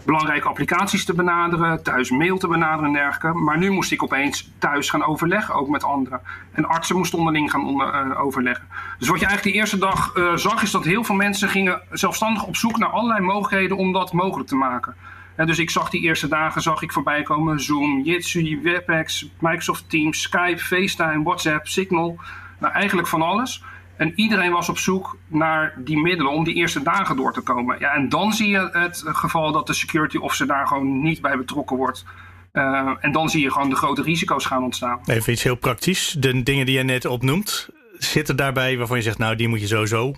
belangrijke 0.05 0.49
applicaties 0.49 1.05
te 1.05 1.15
benaderen, 1.15 1.83
thuis 1.83 2.11
mail 2.11 2.39
te 2.39 2.49
benaderen 2.49 2.85
en 2.85 2.93
dergelijke. 2.93 3.39
Maar 3.39 3.59
nu 3.59 3.71
moest 3.71 3.93
ik 3.93 4.03
opeens 4.03 4.51
thuis 4.59 4.91
gaan 4.91 5.05
overleggen, 5.05 5.55
ook 5.55 5.69
met 5.69 5.85
anderen. 5.85 6.21
En 6.53 6.65
artsen 6.65 6.97
moesten 6.97 7.19
onderling 7.19 7.51
gaan 7.51 7.67
onder, 7.67 8.17
overleggen. 8.17 8.65
Dus 8.99 9.09
wat 9.09 9.21
je 9.21 9.27
eigenlijk 9.27 9.55
de 9.55 9.61
eerste 9.61 9.79
dag 9.79 10.13
zag, 10.35 10.63
is 10.63 10.71
dat 10.71 10.85
heel 10.85 11.05
veel 11.05 11.15
mensen 11.15 11.49
gingen 11.49 11.81
zelfstandig 11.91 12.45
op 12.45 12.57
zoek 12.57 12.79
naar 12.79 12.89
allerlei 12.89 13.21
mogelijkheden 13.21 13.77
om 13.77 13.93
dat 13.93 14.13
mogelijk 14.13 14.49
te 14.49 14.57
maken. 14.57 14.95
Dus 15.37 15.59
ik 15.59 15.71
zag 15.71 15.91
die 15.91 16.03
eerste 16.03 16.29
dagen 16.29 16.63
zag 16.63 16.83
ik 16.83 16.93
voorbij 16.93 17.23
komen 17.23 17.61
Zoom, 17.61 18.03
Jitsi, 18.03 18.61
WebEx, 18.63 19.29
Microsoft 19.39 19.91
Teams, 19.91 20.23
Skype, 20.23 20.59
FaceTime, 20.59 21.23
WhatsApp, 21.23 21.67
Signal. 21.67 22.19
Nou, 22.59 22.73
eigenlijk 22.73 23.09
van 23.09 23.23
alles. 23.23 23.63
En 23.97 24.13
iedereen 24.15 24.53
was 24.53 24.69
op 24.69 24.79
zoek 24.79 25.19
naar 25.27 25.75
die 25.77 25.99
middelen 25.99 26.33
om 26.33 26.45
die 26.45 26.55
eerste 26.55 26.83
dagen 26.83 27.17
door 27.17 27.33
te 27.33 27.41
komen. 27.41 27.79
Ja, 27.79 27.95
en 27.95 28.09
dan 28.09 28.33
zie 28.33 28.49
je 28.49 28.69
het 28.73 29.03
geval 29.07 29.53
dat 29.53 29.67
de 29.67 29.73
security 29.73 30.17
officer 30.17 30.47
daar 30.47 30.67
gewoon 30.67 31.03
niet 31.03 31.21
bij 31.21 31.37
betrokken 31.37 31.77
wordt. 31.77 32.05
Uh, 32.53 32.91
en 33.01 33.13
dan 33.13 33.29
zie 33.29 33.43
je 33.43 33.53
gewoon 33.53 33.69
de 33.69 33.77
grote 33.77 34.03
risico's 34.03 34.45
gaan 34.45 34.63
ontstaan. 34.63 35.01
Even 35.05 35.33
iets 35.33 35.43
heel 35.43 35.57
praktisch. 35.57 36.17
De 36.19 36.43
dingen 36.43 36.67
die 36.67 36.77
je 36.77 36.83
net 36.83 37.05
opnoemt, 37.05 37.69
zitten 37.99 38.37
daarbij 38.37 38.79
waarvan 38.79 38.97
je 38.97 39.03
zegt, 39.03 39.19
nou, 39.19 39.37
die 39.37 39.49
moet 39.49 39.61
je 39.61 39.67
sowieso 39.67 40.15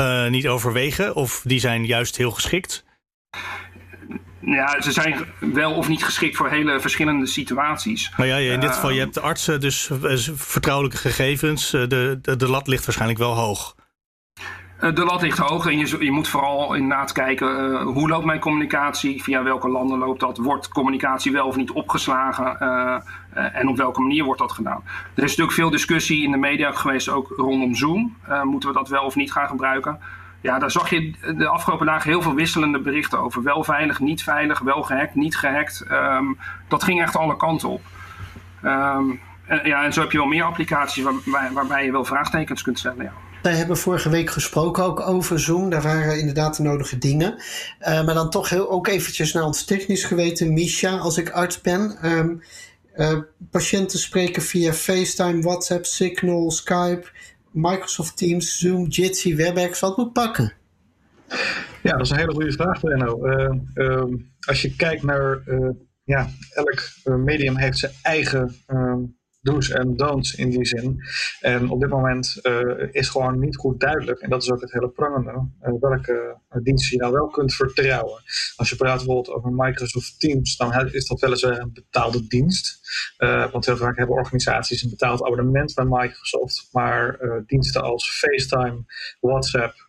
uh, 0.00 0.28
niet 0.28 0.48
overwegen? 0.48 1.14
Of 1.14 1.42
die 1.44 1.58
zijn 1.58 1.86
juist 1.86 2.16
heel 2.16 2.30
geschikt? 2.30 2.84
Ja, 4.44 4.80
ze 4.80 4.92
zijn 4.92 5.24
wel 5.38 5.72
of 5.72 5.88
niet 5.88 6.04
geschikt 6.04 6.36
voor 6.36 6.48
hele 6.48 6.80
verschillende 6.80 7.26
situaties. 7.26 8.12
Nou 8.16 8.28
ja, 8.28 8.36
in 8.36 8.60
dit 8.60 8.74
geval, 8.74 8.90
je 8.90 9.00
hebt 9.00 9.14
de 9.14 9.20
artsen, 9.20 9.60
dus 9.60 9.90
eh, 9.90 10.16
vertrouwelijke 10.34 10.96
gegevens. 10.98 11.70
De, 11.70 12.18
de, 12.22 12.36
de 12.36 12.48
lat 12.48 12.68
ligt 12.68 12.84
waarschijnlijk 12.84 13.20
wel 13.20 13.34
hoog. 13.34 13.74
Eh, 14.78 14.94
de 14.94 15.04
lat 15.04 15.22
ligt 15.22 15.38
hoog 15.38 15.66
en 15.66 15.78
je, 15.78 16.04
je 16.04 16.10
moet 16.10 16.28
vooral 16.28 16.74
inderdaad 16.74 17.12
kijken 17.12 17.72
uh, 17.72 17.82
hoe 17.82 18.08
loopt 18.08 18.24
mijn 18.24 18.40
communicatie, 18.40 19.22
via 19.22 19.42
welke 19.42 19.68
landen 19.68 19.98
loopt 19.98 20.20
dat, 20.20 20.38
wordt 20.38 20.68
communicatie 20.68 21.32
wel 21.32 21.46
of 21.46 21.56
niet 21.56 21.70
opgeslagen 21.70 22.56
uh, 22.60 23.56
en 23.60 23.68
op 23.68 23.76
welke 23.76 24.00
manier 24.00 24.24
wordt 24.24 24.40
dat 24.40 24.52
gedaan. 24.52 24.82
Er 25.14 25.22
is 25.22 25.30
natuurlijk 25.30 25.52
veel 25.52 25.70
discussie 25.70 26.24
in 26.24 26.30
de 26.30 26.36
media 26.36 26.72
geweest, 26.72 27.08
ook 27.08 27.32
rondom 27.36 27.74
Zoom. 27.74 28.16
moeten 28.42 28.68
we 28.68 28.74
dat 28.74 28.88
wel 28.88 29.04
of 29.04 29.14
niet 29.14 29.32
gaan 29.32 29.48
gebruiken? 29.48 29.98
Ja, 30.44 30.58
daar 30.58 30.70
zag 30.70 30.90
je 30.90 31.12
de 31.36 31.46
afgelopen 31.46 31.86
dagen 31.86 32.10
heel 32.10 32.22
veel 32.22 32.34
wisselende 32.34 32.80
berichten 32.80 33.18
over. 33.18 33.42
Wel 33.42 33.64
veilig, 33.64 34.00
niet 34.00 34.22
veilig, 34.22 34.58
wel 34.58 34.82
gehackt, 34.82 35.14
niet 35.14 35.36
gehackt. 35.36 35.84
Um, 35.90 36.38
dat 36.68 36.82
ging 36.82 37.02
echt 37.02 37.16
alle 37.16 37.36
kanten 37.36 37.68
op. 37.68 37.82
Um, 38.64 39.20
en, 39.46 39.60
ja, 39.64 39.84
en 39.84 39.92
zo 39.92 40.00
heb 40.00 40.12
je 40.12 40.18
wel 40.18 40.26
meer 40.26 40.42
applicaties 40.42 41.04
waar, 41.04 41.52
waarbij 41.52 41.84
je 41.84 41.92
wel 41.92 42.04
vraagtekens 42.04 42.62
kunt 42.62 42.78
stellen. 42.78 43.04
Ja. 43.04 43.12
Wij 43.42 43.52
hebben 43.52 43.76
vorige 43.76 44.08
week 44.10 44.30
gesproken 44.30 44.84
ook 44.84 45.00
over 45.00 45.40
Zoom. 45.40 45.70
Daar 45.70 45.82
waren 45.82 46.18
inderdaad 46.18 46.56
de 46.56 46.62
nodige 46.62 46.98
dingen. 46.98 47.34
Uh, 47.80 48.04
maar 48.04 48.14
dan 48.14 48.30
toch 48.30 48.48
heel, 48.48 48.70
ook 48.70 48.88
eventjes 48.88 49.32
naar 49.32 49.44
ons 49.44 49.64
technisch 49.64 50.04
geweten. 50.04 50.52
Misha, 50.52 50.96
als 50.96 51.18
ik 51.18 51.30
arts 51.30 51.60
ben. 51.60 51.98
Um, 52.02 52.42
patiënten 53.50 53.98
spreken 53.98 54.42
via 54.42 54.72
FaceTime, 54.72 55.42
WhatsApp, 55.42 55.84
Signal, 55.84 56.50
Skype, 56.50 57.06
Microsoft 57.54 58.16
Teams, 58.16 58.58
Zoom, 58.58 58.86
Jitsi, 58.86 59.36
WebEx. 59.36 59.80
Wat 59.80 59.96
moet 59.96 60.12
pakken? 60.12 60.52
Ja, 61.82 61.90
dat 61.90 62.00
is 62.00 62.10
een 62.10 62.18
hele 62.18 62.32
goede 62.32 62.52
vraag, 62.52 62.80
Benno. 62.80 63.26
Uh, 63.74 64.04
als 64.40 64.62
je 64.62 64.76
kijkt 64.76 65.02
naar... 65.02 65.42
ja, 66.04 66.28
elk 66.50 66.90
medium 67.04 67.56
heeft 67.56 67.78
zijn 67.78 67.92
eigen 68.02 68.54
do's 69.44 69.70
en 69.70 69.96
don'ts 69.96 70.34
in 70.34 70.50
die 70.50 70.66
zin. 70.66 71.00
En 71.40 71.70
op 71.70 71.80
dit 71.80 71.90
moment 71.90 72.38
uh, 72.42 72.88
is 72.90 73.08
gewoon 73.08 73.38
niet 73.38 73.56
goed 73.56 73.80
duidelijk, 73.80 74.20
en 74.20 74.30
dat 74.30 74.42
is 74.42 74.50
ook 74.50 74.60
het 74.60 74.72
hele 74.72 74.88
prangende, 74.88 75.30
uh, 75.30 75.72
welke 75.80 76.36
uh, 76.52 76.62
dienst 76.62 76.90
je 76.90 76.96
nou 76.96 77.12
wel 77.12 77.26
kunt 77.26 77.54
vertrouwen. 77.54 78.22
Als 78.56 78.70
je 78.70 78.76
praat 78.76 78.96
bijvoorbeeld 78.96 79.36
over 79.36 79.52
Microsoft 79.52 80.20
Teams, 80.20 80.56
dan 80.56 80.88
is 80.90 81.06
dat 81.06 81.20
weliswaar 81.20 81.58
een 81.58 81.72
betaalde 81.72 82.26
dienst. 82.26 82.80
want 83.52 83.66
heel 83.66 83.76
vaak 83.76 83.96
hebben 83.96 84.16
organisaties 84.16 84.82
een 84.82 84.90
betaald 84.90 85.22
abonnement 85.22 85.74
bij 85.74 85.84
Microsoft, 85.88 86.68
maar 86.72 87.18
diensten 87.46 87.82
als 87.82 88.18
FaceTime, 88.18 88.84
WhatsApp, 89.20 89.88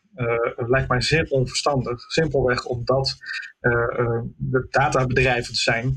lijkt 0.55 0.89
mij 0.89 1.01
zeer 1.01 1.27
onverstandig. 1.29 2.01
Simpelweg 2.11 2.65
omdat 2.65 3.17
uh, 3.61 4.21
de 4.37 4.67
databedrijven 4.69 5.55
zijn 5.55 5.95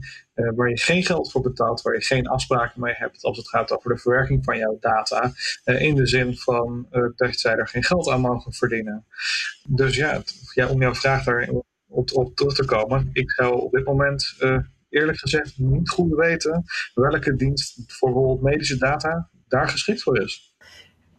waar 0.55 0.69
je 0.69 0.79
geen 0.79 1.03
geld 1.03 1.31
voor 1.31 1.43
betaalt, 1.43 1.83
waar 1.83 1.95
je 1.95 2.05
geen 2.05 2.29
afspraken 2.29 2.81
mee 2.81 2.95
hebt 2.97 3.23
als 3.23 3.37
het 3.37 3.49
gaat 3.49 3.73
over 3.73 3.95
de 3.95 4.01
verwerking 4.01 4.45
van 4.45 4.59
jouw 4.59 4.77
data. 4.81 5.33
in 5.65 5.95
de 5.95 6.07
zin 6.07 6.37
van 6.37 6.87
dat 7.17 7.39
zij 7.39 7.57
er 7.57 7.69
geen 7.69 7.85
geld 7.85 8.09
aan 8.09 8.21
mogen 8.21 8.53
verdienen. 8.53 9.05
Dus 9.69 9.97
ja, 9.97 10.23
ja 10.55 10.69
om 10.69 10.81
jouw 10.81 10.95
vraag 10.95 11.25
daar 11.25 11.49
op, 11.87 12.11
op 12.13 12.37
terug 12.37 12.55
te 12.55 12.65
komen. 12.65 13.11
Ik 13.13 13.31
zou 13.31 13.61
op 13.61 13.73
dit 13.73 13.85
moment 13.85 14.37
eerlijk 14.89 15.19
gezegd 15.19 15.59
niet 15.59 15.89
goed 15.89 16.15
weten 16.15 16.65
welke 16.95 17.37
dienst 17.37 17.75
voor 17.87 18.13
bijvoorbeeld 18.13 18.43
medische 18.43 18.79
data 18.79 19.31
daar 19.49 19.69
geschikt 19.69 20.03
voor 20.03 20.21
is. 20.21 20.57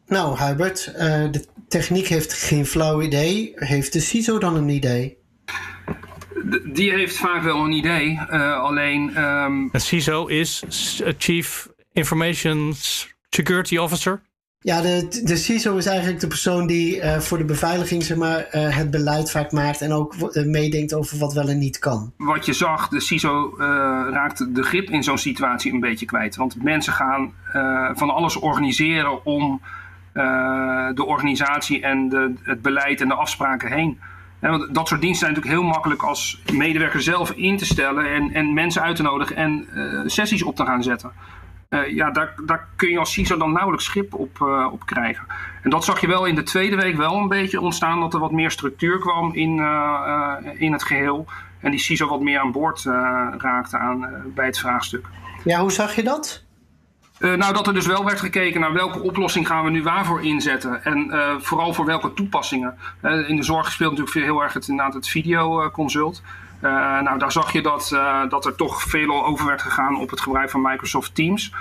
Nou, 0.06 0.38
Hubert, 0.38 0.94
de 1.32 1.46
techniek 1.68 2.08
heeft 2.08 2.34
geen 2.34 2.66
flauw 2.66 3.02
idee. 3.02 3.52
Heeft 3.56 3.94
de 3.94 4.00
CISO 4.00 4.40
dan 4.40 4.56
een 4.56 4.70
idee? 4.70 5.19
Die 6.74 6.92
heeft 6.92 7.18
vaak 7.18 7.44
wel 7.44 7.64
een 7.66 7.72
idee, 7.72 8.20
uh, 8.32 8.62
alleen... 8.62 9.24
Um... 9.24 9.70
Een 9.72 9.82
CISO 9.82 10.26
is 10.26 10.64
Chief 11.18 11.70
Information 11.94 12.74
Security 13.30 13.78
Officer? 13.78 14.22
Ja, 14.62 14.82
de, 14.82 15.22
de 15.24 15.36
CISO 15.36 15.78
is 15.78 15.86
eigenlijk 15.86 16.20
de 16.20 16.28
persoon 16.28 16.68
die 16.68 16.98
uh, 16.98 17.20
voor 17.20 17.38
de 17.38 17.46
beveiliging 17.46 18.04
zeg 18.04 18.18
maar, 18.18 18.40
uh, 18.40 18.76
het 18.76 18.92
beleid 18.92 19.32
vaak 19.32 19.52
maakt 19.52 19.82
en 19.82 19.92
ook 19.94 20.16
uh, 20.16 20.46
meedenkt 20.46 20.94
over 20.94 21.18
wat 21.18 21.34
wel 21.34 21.50
en 21.50 21.58
niet 21.58 21.80
kan. 21.80 22.14
Wat 22.18 22.46
je 22.46 22.54
zag, 22.54 22.88
de 22.88 23.00
CISO 23.00 23.54
raakt 24.12 24.56
de 24.56 24.64
grip 24.64 24.90
in 24.90 25.04
zo'n 25.04 25.18
situatie 25.18 25.74
een 25.74 25.80
beetje 25.80 26.06
kwijt. 26.06 26.36
Want 26.36 26.64
mensen 26.64 26.94
gaan 26.94 27.34
van 27.96 28.10
alles 28.10 28.36
organiseren 28.36 29.26
om 29.26 29.62
uh, 30.14 30.90
de 30.94 31.06
organisatie 31.06 31.82
en 31.82 32.10
de, 32.10 32.34
het 32.44 32.62
beleid 32.62 33.02
en 33.02 33.08
de 33.08 33.14
afspraken 33.14 33.72
heen. 33.72 34.00
Want 34.40 34.76
dat 34.76 34.88
soort 34.88 35.02
diensten 35.02 35.28
zijn 35.28 35.34
natuurlijk 35.34 35.62
heel 35.62 35.72
makkelijk 35.74 36.04
als 36.04 36.42
medewerker 36.54 37.02
zelf 37.02 37.32
in 37.32 37.58
te 37.58 37.66
stellen 37.66 38.14
en, 38.14 38.34
en 38.34 38.54
mensen 38.54 38.82
uit 38.82 38.96
te 38.96 39.02
nodigen 39.02 39.36
en 39.36 39.68
uh, 39.74 40.02
sessies 40.06 40.44
op 40.44 40.56
te 40.56 40.66
gaan 40.66 40.84
zetten. 40.84 41.12
Uh, 41.70 41.96
ja, 41.96 42.12
daar, 42.12 42.34
daar 42.46 42.68
kun 42.76 42.90
je 42.90 43.00
als 43.00 43.14
CISO 43.14 43.38
dan 43.38 43.52
nauwelijks 43.52 43.86
schip 43.86 44.14
op, 44.14 44.42
op 44.72 44.86
krijgen. 44.86 45.26
En 45.64 45.70
dat 45.70 45.86
zag 45.86 46.02
je 46.02 46.08
wel 46.08 46.26
in 46.26 46.36
de 46.36 46.44
tweede 46.44 46.76
week 46.76 46.96
wel 46.96 47.18
een 47.18 47.28
beetje 47.28 47.62
ontstaan, 47.62 48.00
dat 48.00 48.14
er 48.14 48.20
wat 48.20 48.32
meer 48.32 48.52
structuur 48.52 49.00
kwam 49.00 49.34
in, 49.34 49.52
in 50.58 50.72
het 50.72 50.84
geheel. 50.84 51.26
En 51.60 51.72
die 51.72 51.80
CISO 51.80 52.08
wat 52.08 52.22
meer 52.22 52.40
aan 52.40 52.52
boord 52.52 52.84
raakte 53.38 53.78
aan, 53.78 54.24
bij 54.36 54.46
het 54.46 54.60
vraagstuk. 54.60 55.08
Ja, 55.44 55.60
hoe 55.60 55.72
zag 55.72 55.96
je 55.96 56.04
dat? 56.04 56.46
Uh, 57.20 57.34
nou, 57.34 57.54
dat 57.54 57.68
er 57.68 57.74
dus 57.74 57.86
wel 57.86 58.06
werd 58.06 58.20
gekeken 58.20 58.62
naar 58.62 58.74
welke 58.74 59.02
oplossing 59.02 59.48
gaan 59.48 59.64
we 59.64 59.70
nu 59.70 59.84
waarvoor 59.84 60.24
inzetten. 60.24 60.84
En 60.84 61.08
uh, 61.08 61.36
vooral 61.40 61.74
voor 61.74 61.86
welke 61.86 62.14
toepassingen. 62.14 62.78
Uh, 63.02 63.30
in 63.30 63.36
de 63.36 63.44
zorg 63.44 63.72
speelt 63.72 63.98
natuurlijk 63.98 64.26
heel 64.26 64.44
erg 64.44 64.54
het, 64.54 64.68
inderdaad 64.68 64.94
het 64.94 65.08
videoconsult. 65.08 66.22
nou, 66.62 67.18
daar 67.18 67.32
zag 67.32 67.52
je 67.52 67.62
dat, 67.62 67.90
dat 68.30 68.46
er 68.46 68.56
toch 68.56 68.82
veel 68.82 69.26
over 69.26 69.46
werd 69.46 69.62
gegaan 69.62 69.98
op 69.98 70.10
het 70.10 70.22
gebruik 70.22 70.50
van 70.50 70.62
Microsoft 70.62 71.16
Teams. 71.16 71.54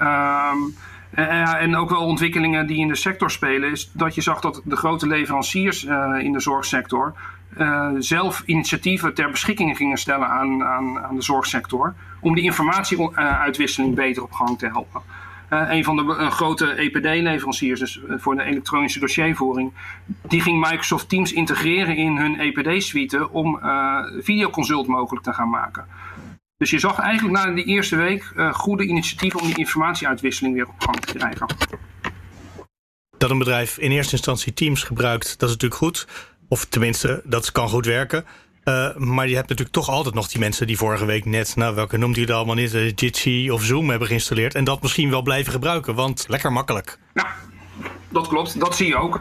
Um, 0.00 0.76
en 1.10 1.76
ook 1.76 1.90
wel 1.90 2.04
ontwikkelingen 2.04 2.66
die 2.66 2.78
in 2.78 2.88
de 2.88 2.96
sector 2.96 3.30
spelen, 3.30 3.70
is 3.70 3.90
dat 3.92 4.14
je 4.14 4.20
zag 4.20 4.40
dat 4.40 4.60
de 4.64 4.76
grote 4.76 5.06
leveranciers 5.06 5.84
in 6.18 6.32
de 6.32 6.40
zorgsector 6.40 7.14
uh, 7.58 7.88
zelf 7.98 8.42
initiatieven 8.46 9.14
ter 9.14 9.30
beschikking 9.30 9.76
gingen 9.76 9.98
stellen 9.98 10.28
aan, 10.28 10.64
aan, 10.64 10.98
aan 10.98 11.16
de 11.16 11.22
zorgsector. 11.22 11.94
Om 12.20 12.34
die 12.34 12.44
informatieuitwisseling 12.44 13.94
beter 13.94 14.22
op 14.22 14.32
gang 14.32 14.58
te 14.58 14.66
helpen. 14.66 15.02
Uh, 15.50 15.70
een 15.70 15.84
van 15.84 15.96
de 15.96 16.30
grote 16.30 16.66
EPD-leveranciers, 16.66 17.80
dus 17.80 18.00
voor 18.08 18.36
de 18.36 18.42
elektronische 18.42 19.00
dossiervoering, 19.00 19.72
die 20.28 20.40
ging 20.40 20.60
Microsoft 20.60 21.08
Teams 21.08 21.32
integreren 21.32 21.96
in 21.96 22.16
hun 22.16 22.40
EPD-suite 22.40 23.30
om 23.30 23.60
videoconsult 24.20 24.86
mogelijk 24.86 25.24
te 25.24 25.32
gaan 25.32 25.50
maken. 25.50 25.86
Dus 26.56 26.70
je 26.70 26.78
zag 26.78 26.98
eigenlijk 26.98 27.38
na 27.38 27.54
die 27.54 27.64
eerste 27.64 27.96
week 27.96 28.32
goede 28.52 28.84
initiatieven 28.84 29.40
om 29.40 29.46
die 29.46 29.58
informatieuitwisseling 29.58 30.54
weer 30.54 30.68
op 30.68 30.80
gang 30.80 31.00
te 31.00 31.14
krijgen. 31.14 31.46
Dat 33.22 33.30
een 33.30 33.38
bedrijf 33.38 33.78
in 33.78 33.90
eerste 33.90 34.12
instantie 34.12 34.54
Teams 34.54 34.82
gebruikt, 34.82 35.38
dat 35.38 35.48
is 35.48 35.54
natuurlijk 35.54 35.80
goed. 35.80 36.06
Of 36.52 36.64
tenminste, 36.64 37.22
dat 37.24 37.52
kan 37.52 37.68
goed 37.68 37.86
werken. 37.86 38.24
Uh, 38.64 38.96
maar 38.96 39.28
je 39.28 39.34
hebt 39.34 39.48
natuurlijk 39.48 39.76
toch 39.76 39.88
altijd 39.88 40.14
nog 40.14 40.28
die 40.28 40.40
mensen 40.40 40.66
die 40.66 40.76
vorige 40.76 41.04
week 41.04 41.24
net, 41.24 41.56
nou 41.56 41.74
welke 41.74 41.96
noemt 41.96 42.16
u 42.16 42.20
het 42.20 42.30
allemaal 42.30 42.54
niet, 42.54 42.74
uh, 42.74 42.92
Jitsi 42.94 43.50
of 43.50 43.62
Zoom 43.62 43.90
hebben 43.90 44.08
geïnstalleerd. 44.08 44.54
En 44.54 44.64
dat 44.64 44.82
misschien 44.82 45.10
wel 45.10 45.22
blijven 45.22 45.52
gebruiken, 45.52 45.94
want 45.94 46.24
lekker 46.28 46.52
makkelijk. 46.52 46.98
Ja, 47.14 47.26
dat 48.08 48.28
klopt. 48.28 48.60
Dat 48.60 48.76
zie 48.76 48.86
je 48.86 48.96
ook. 48.96 49.20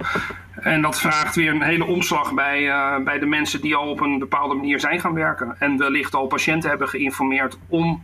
En 0.56 0.82
dat 0.82 1.00
vraagt 1.00 1.36
weer 1.36 1.52
een 1.52 1.62
hele 1.62 1.86
omslag 1.86 2.34
bij, 2.34 2.62
uh, 2.62 2.98
bij 3.04 3.20
de 3.20 3.26
mensen 3.26 3.62
die 3.62 3.76
al 3.76 3.90
op 3.90 4.02
een 4.02 4.20
bepaalde 4.20 4.56
manier 4.56 4.80
zijn 4.80 5.00
gaan 5.00 5.14
werken. 5.14 5.56
En 5.60 5.78
wellicht 5.78 6.16
al 6.16 6.28
patiënten 6.28 6.70
hebben 6.70 6.90
geïnformeerd 6.90 7.58
om 7.68 8.04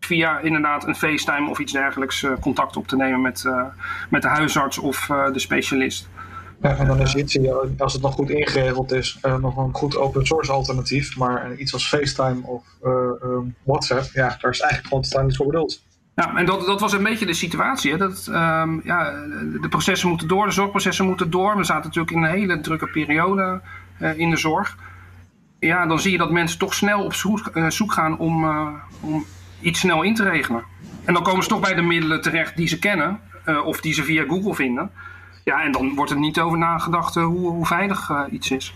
via 0.00 0.38
inderdaad 0.38 0.86
een 0.86 0.96
FaceTime 0.96 1.48
of 1.48 1.58
iets 1.58 1.72
dergelijks 1.72 2.26
contact 2.40 2.76
op 2.76 2.88
te 2.88 2.96
nemen 2.96 3.20
met, 3.20 3.44
met 4.08 4.22
de 4.22 4.28
huisarts 4.28 4.78
of 4.78 5.06
de 5.06 5.38
specialist. 5.38 6.08
Ja, 6.62 6.76
en 6.76 6.86
dan 6.86 7.00
is 7.00 7.12
Jitsi, 7.12 7.50
als 7.78 7.92
het 7.92 8.02
nog 8.02 8.14
goed 8.14 8.30
ingeregeld 8.30 8.92
is, 8.92 9.18
uh, 9.22 9.36
nog 9.36 9.56
een 9.56 9.74
goed 9.74 9.96
open 9.96 10.26
source 10.26 10.52
alternatief. 10.52 11.16
Maar 11.16 11.54
iets 11.54 11.72
als 11.72 11.88
FaceTime 11.88 12.46
of 12.46 12.64
uh, 12.84 12.92
um, 13.22 13.54
WhatsApp, 13.62 14.04
ja, 14.12 14.36
daar 14.40 14.50
is 14.50 14.60
eigenlijk 14.60 14.86
gewoon 14.86 15.02
totaal 15.02 15.24
niet 15.24 15.36
voor 15.36 15.46
bedoeld. 15.46 15.82
Ja, 16.14 16.36
en 16.36 16.46
dat, 16.46 16.66
dat 16.66 16.80
was 16.80 16.92
een 16.92 17.02
beetje 17.02 17.26
de 17.26 17.34
situatie. 17.34 17.90
Hè? 17.90 17.98
Dat, 17.98 18.26
um, 18.28 18.80
ja, 18.84 19.10
de 19.60 19.68
processen 19.70 20.08
moeten 20.08 20.28
door, 20.28 20.46
de 20.46 20.52
zorgprocessen 20.52 21.04
moeten 21.04 21.30
door. 21.30 21.56
We 21.56 21.64
zaten 21.64 21.84
natuurlijk 21.84 22.16
in 22.16 22.22
een 22.22 22.30
hele 22.30 22.60
drukke 22.60 22.90
periode 22.90 23.60
uh, 24.00 24.18
in 24.18 24.30
de 24.30 24.36
zorg. 24.36 24.76
ja, 25.58 25.86
dan 25.86 26.00
zie 26.00 26.12
je 26.12 26.18
dat 26.18 26.30
mensen 26.30 26.58
toch 26.58 26.74
snel 26.74 27.04
op 27.04 27.14
zoek, 27.14 27.50
zoek 27.68 27.92
gaan 27.92 28.18
om, 28.18 28.44
om 29.00 29.24
iets 29.60 29.80
snel 29.80 30.02
in 30.02 30.14
te 30.14 30.22
regelen. 30.22 30.64
En 31.04 31.14
dan 31.14 31.22
komen 31.22 31.42
ze 31.42 31.48
toch 31.48 31.60
bij 31.60 31.74
de 31.74 31.82
middelen 31.82 32.20
terecht 32.20 32.56
die 32.56 32.68
ze 32.68 32.78
kennen 32.78 33.20
of 33.64 33.80
die 33.80 33.92
ze 33.92 34.02
via 34.02 34.24
Google 34.28 34.54
vinden. 34.54 34.90
Ja, 35.44 35.62
en 35.62 35.72
dan 35.72 35.94
wordt 35.94 36.10
er 36.10 36.18
niet 36.18 36.38
over 36.38 36.58
nagedacht 36.58 37.14
hoe, 37.14 37.50
hoe 37.50 37.66
veilig 37.66 38.10
iets 38.30 38.50
is. 38.50 38.74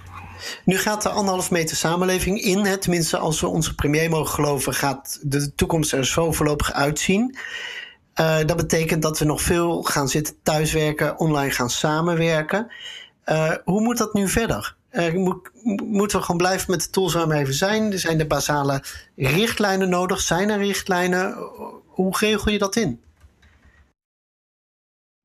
Nu 0.64 0.78
gaat 0.78 1.02
de 1.02 1.08
anderhalf 1.08 1.50
meter 1.50 1.76
samenleving 1.76 2.40
in. 2.40 2.64
Hè, 2.64 2.76
tenminste, 2.78 3.18
als 3.18 3.40
we 3.40 3.46
onze 3.46 3.74
premier 3.74 4.10
mogen 4.10 4.34
geloven, 4.34 4.74
gaat 4.74 5.18
de 5.22 5.54
toekomst 5.54 5.92
er 5.92 6.06
zo 6.06 6.32
voorlopig 6.32 6.72
uitzien. 6.72 7.36
Uh, 8.20 8.36
dat 8.46 8.56
betekent 8.56 9.02
dat 9.02 9.18
we 9.18 9.24
nog 9.24 9.42
veel 9.42 9.82
gaan 9.82 10.08
zitten 10.08 10.34
thuiswerken, 10.42 11.18
online 11.18 11.50
gaan 11.50 11.70
samenwerken. 11.70 12.72
Hoe 13.64 13.80
moet 13.80 13.98
dat 13.98 14.14
nu 14.14 14.28
verder? 14.28 14.76
Moet, 15.12 15.50
moeten 15.84 16.18
we 16.18 16.24
gewoon 16.24 16.40
blijven 16.40 16.70
met 16.70 16.82
de 16.82 16.90
tools 16.90 17.14
waar 17.14 17.28
we 17.28 17.34
even 17.34 17.54
zijn? 17.54 17.92
Er 17.92 17.98
zijn 17.98 18.18
de 18.18 18.26
basale 18.26 18.82
richtlijnen 19.16 19.88
nodig? 19.88 20.20
Zijn 20.20 20.50
er 20.50 20.58
richtlijnen? 20.58 21.36
Hoe 21.86 22.16
regel 22.18 22.50
je 22.50 22.58
dat 22.58 22.76
in? 22.76 23.00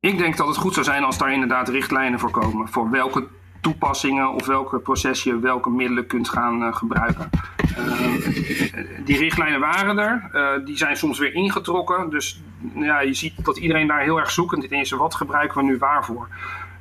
Ik 0.01 0.17
denk 0.17 0.37
dat 0.37 0.47
het 0.47 0.57
goed 0.57 0.73
zou 0.73 0.85
zijn 0.85 1.03
als 1.03 1.17
daar 1.17 1.33
inderdaad 1.33 1.69
richtlijnen 1.69 2.19
voor 2.19 2.31
komen. 2.31 2.67
Voor 2.67 2.89
welke 2.89 3.27
toepassingen 3.61 4.33
of 4.33 4.45
welke 4.45 4.79
proces 4.79 5.23
je 5.23 5.39
welke 5.39 5.69
middelen 5.69 6.07
kunt 6.07 6.29
gaan 6.29 6.61
uh, 6.61 6.75
gebruiken. 6.75 7.29
Uh, 7.77 9.05
die 9.05 9.17
richtlijnen 9.17 9.59
waren 9.59 9.97
er, 9.97 10.29
uh, 10.33 10.65
die 10.65 10.77
zijn 10.77 10.97
soms 10.97 11.19
weer 11.19 11.33
ingetrokken. 11.33 12.09
Dus 12.09 12.41
ja, 12.75 12.99
je 12.99 13.13
ziet 13.13 13.45
dat 13.45 13.57
iedereen 13.57 13.87
daar 13.87 14.01
heel 14.01 14.19
erg 14.19 14.31
zoekend 14.31 14.71
is. 14.71 14.91
Wat 14.91 15.15
gebruiken 15.15 15.57
we 15.57 15.63
nu 15.63 15.77
waarvoor? 15.77 16.27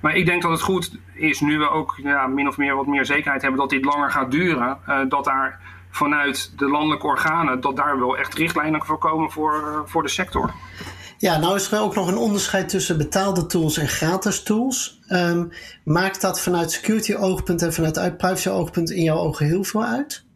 Maar 0.01 0.17
ik 0.17 0.27
denk 0.27 0.43
dat 0.43 0.51
het 0.51 0.63
goed 0.63 0.99
is, 1.13 1.41
nu 1.41 1.59
we 1.59 1.69
ook 1.69 1.99
ja, 2.03 2.27
min 2.27 2.49
of 2.49 2.57
meer 2.57 2.75
wat 2.75 2.87
meer 2.87 3.05
zekerheid 3.05 3.43
hebben 3.43 3.61
dat 3.61 3.71
dit 3.71 3.85
langer 3.85 4.11
gaat 4.11 4.31
duren, 4.31 4.79
dat 5.09 5.25
daar 5.25 5.61
vanuit 5.91 6.59
de 6.59 6.69
landelijke 6.69 7.07
organen, 7.07 7.61
dat 7.61 7.77
daar 7.77 7.99
wel 7.99 8.17
echt 8.17 8.35
richtlijnen 8.35 8.85
voor 8.85 8.99
komen 8.99 9.31
voor, 9.31 9.83
voor 9.87 10.03
de 10.03 10.09
sector. 10.09 10.53
Ja, 11.21 11.39
nou 11.39 11.55
is 11.55 11.73
er 11.73 11.81
ook 11.81 11.95
nog 11.95 12.09
een 12.09 12.17
onderscheid 12.17 12.69
tussen 12.69 12.99
betaalde 12.99 13.47
tools 13.47 13.77
en 13.77 13.89
gratis 13.89 14.43
tools. 14.43 15.01
Um, 15.09 15.51
maakt 15.85 16.21
dat 16.21 16.41
vanuit 16.41 16.71
security 16.71 17.15
oogpunt 17.15 17.63
en 17.63 17.73
vanuit 17.73 18.17
privacy 18.17 18.49
oogpunt 18.49 18.91
in 18.91 19.03
jouw 19.03 19.17
ogen 19.17 19.47
heel 19.47 19.65
veel 19.65 19.85
uit? 19.85 20.27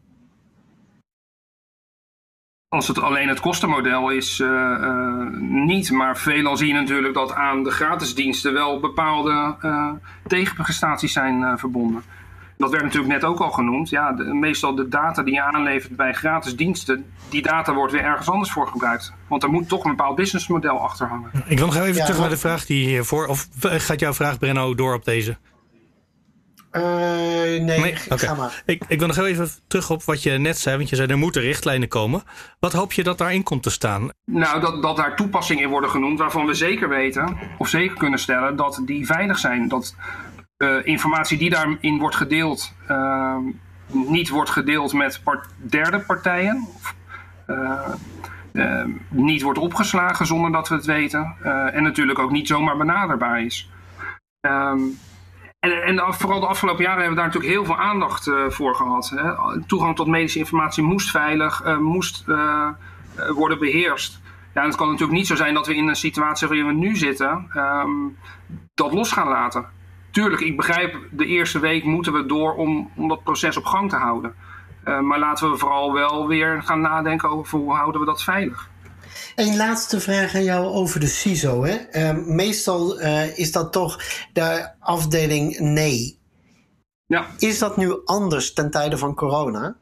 Als 2.69 2.89
het 2.89 2.99
alleen 2.99 3.29
het 3.29 3.41
kostenmodel 3.41 4.11
is, 4.11 4.39
uh, 4.39 4.49
uh, 4.49 5.27
niet. 5.67 5.91
Maar 5.91 6.19
veelal 6.19 6.57
zie 6.57 6.69
je 6.69 6.75
natuurlijk 6.75 7.15
dat 7.15 7.33
aan 7.33 7.63
de 7.63 7.71
gratis 7.71 8.15
diensten 8.15 8.53
wel 8.53 8.81
bepaalde 8.81 9.57
uh, 9.63 9.93
tegenprestaties 10.27 11.13
zijn 11.13 11.59
verbonden 11.59 12.03
dat 12.63 12.71
werd 12.71 12.83
natuurlijk 12.83 13.13
net 13.13 13.25
ook 13.25 13.41
al 13.41 13.51
genoemd. 13.51 13.89
Ja, 13.89 14.13
de, 14.13 14.25
meestal 14.25 14.75
de 14.75 14.89
data 14.89 15.23
die 15.23 15.35
je 15.35 15.43
aanlevert 15.43 15.97
bij 15.97 16.13
gratis 16.13 16.57
diensten, 16.57 17.05
die 17.29 17.43
data 17.43 17.75
wordt 17.75 17.93
weer 17.93 18.05
ergens 18.05 18.29
anders 18.29 18.53
voor 18.53 18.67
gebruikt. 18.67 19.13
Want 19.29 19.43
er 19.43 19.51
moet 19.51 19.69
toch 19.69 19.85
een 19.85 19.91
bepaald 19.91 20.17
businessmodel 20.17 20.81
achter 20.81 21.09
hangen. 21.09 21.31
Ik 21.47 21.59
wil 21.59 21.67
nog 21.67 21.77
even 21.77 22.05
terug 22.05 22.21
naar 22.21 22.29
de 22.29 22.37
vraag 22.37 22.67
die 22.67 22.87
hiervoor. 22.87 23.27
Of 23.27 23.49
gaat 23.61 24.01
jouw 24.01 24.13
vraag, 24.13 24.39
Brenno, 24.39 24.75
door 24.75 24.95
op 24.95 25.05
deze? 25.05 25.37
Uh, 26.73 26.83
nee, 26.83 27.81
nee 27.81 27.97
ga 27.97 28.35
maar. 28.35 28.63
Ik, 28.67 28.83
ik 28.89 28.99
wil 28.99 29.09
nog 29.09 29.17
even 29.19 29.51
terug 29.67 29.91
op 29.91 30.03
wat 30.03 30.23
je 30.23 30.31
net 30.31 30.59
zei. 30.59 30.77
Want 30.77 30.89
je 30.89 30.97
zei 30.97 31.09
er 31.09 31.19
moeten 31.19 31.43
richtlijnen 31.43 31.89
komen. 31.89 32.23
Wat 32.61 32.73
hoop 32.73 32.93
je 32.93 33.03
dat 33.03 33.19
daarin 33.19 33.43
komt 33.43 33.63
te 33.63 33.71
staan? 33.71 34.09
Nou, 34.25 34.61
dat, 34.61 34.83
dat 34.83 34.97
daar 34.97 35.17
toepassingen 35.17 35.63
in 35.63 35.69
worden 35.69 35.91
genoemd 35.91 36.19
waarvan 36.19 36.47
we 36.47 36.55
zeker 36.55 36.89
weten, 36.89 37.39
of 37.59 37.69
zeker 37.69 37.97
kunnen 37.97 38.19
stellen, 38.19 38.57
dat 38.57 38.83
die 38.85 39.07
veilig 39.07 39.39
zijn. 39.39 39.69
Dat 39.69 39.95
informatie 40.85 41.39
die 41.39 41.51
daarin 41.51 41.99
wordt 41.99 42.17
gedeeld, 42.17 42.75
uh, 42.89 43.37
niet 43.87 44.29
wordt 44.29 44.51
gedeeld 44.51 44.93
met 44.93 45.23
derde 45.57 46.01
partijen. 46.01 46.67
Of, 46.75 46.95
uh, 48.53 48.85
niet 49.09 49.43
wordt 49.43 49.59
opgeslagen 49.59 50.27
zonder 50.27 50.53
dat 50.53 50.69
we 50.69 50.75
het 50.75 50.85
weten. 50.85 51.37
en 51.73 51.83
natuurlijk 51.83 52.19
ook 52.19 52.31
niet 52.31 52.47
zomaar 52.47 52.77
benaderbaar 52.77 53.45
is. 53.45 53.71
Um, 54.41 54.99
en, 55.61 55.83
en 55.83 56.15
vooral 56.15 56.41
de 56.41 56.47
afgelopen 56.47 56.83
jaren 56.83 57.03
hebben 57.03 57.17
we 57.17 57.23
daar 57.23 57.33
natuurlijk 57.33 57.55
heel 57.55 57.65
veel 57.65 57.85
aandacht 57.85 58.31
voor 58.49 58.75
gehad. 58.75 59.13
Hè. 59.15 59.33
Toegang 59.67 59.97
tot 59.97 60.07
medische 60.07 60.39
informatie 60.39 60.83
moest 60.83 61.11
veilig, 61.11 61.79
moest 61.79 62.25
worden 63.29 63.59
beheerst. 63.59 64.21
Ja, 64.55 64.61
en 64.61 64.67
het 64.67 64.77
kan 64.77 64.91
natuurlijk 64.91 65.19
niet 65.19 65.27
zo 65.27 65.35
zijn 65.37 65.55
dat 65.55 65.67
we 65.67 65.75
in 65.75 65.89
een 65.89 65.97
situatie 65.97 66.49
waarin 66.49 66.67
we 66.67 66.73
nu 66.73 66.97
zitten, 66.97 67.49
dat 68.75 68.93
los 68.93 69.13
gaan 69.13 69.29
laten 69.29 69.67
tuurlijk, 70.13 70.41
ik 70.41 70.57
begrijp, 70.57 70.99
de 71.11 71.27
eerste 71.27 71.59
week 71.59 71.85
moeten 71.85 72.13
we 72.13 72.27
door 72.27 72.55
om, 72.55 72.91
om 72.97 73.09
dat 73.09 73.23
proces 73.23 73.57
op 73.57 73.65
gang 73.65 73.91
te 73.91 73.97
houden. 73.97 74.35
Uh, 74.85 75.01
maar 75.01 75.19
laten 75.19 75.51
we 75.51 75.57
vooral 75.57 75.93
wel 75.93 76.27
weer 76.27 76.63
gaan 76.63 76.81
nadenken 76.81 77.29
over 77.29 77.59
hoe 77.59 77.75
houden 77.75 78.01
we 78.01 78.07
dat 78.07 78.23
veilig. 78.23 78.71
Een 79.35 79.57
laatste 79.57 80.01
vraag 80.01 80.35
aan 80.35 80.45
jou 80.45 80.67
over 80.67 81.01
de 81.01 81.07
CISO. 81.07 81.65
Hè? 81.65 81.79
Uh, 81.93 82.27
meestal 82.27 83.01
uh, 83.01 83.39
is 83.39 83.53
dat 83.53 83.73
toch 83.73 83.99
de 84.33 84.71
afdeling 84.81 85.59
nee. 85.59 86.21
Ja. 87.07 87.27
Is 87.39 87.59
dat 87.59 87.77
nu 87.77 88.05
anders 88.05 88.53
ten 88.53 88.71
tijde 88.71 88.99
van 88.99 89.15
corona? 89.15 89.77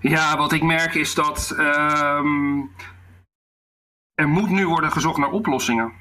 Ja, 0.00 0.36
wat 0.36 0.52
ik 0.52 0.62
merk 0.62 0.94
is 0.94 1.14
dat 1.14 1.54
ehm, 1.56 2.60
er 4.14 4.28
moet 4.28 4.50
nu 4.50 4.66
worden 4.66 4.92
gezocht 4.92 5.18
naar 5.18 5.30
oplossingen. 5.30 5.92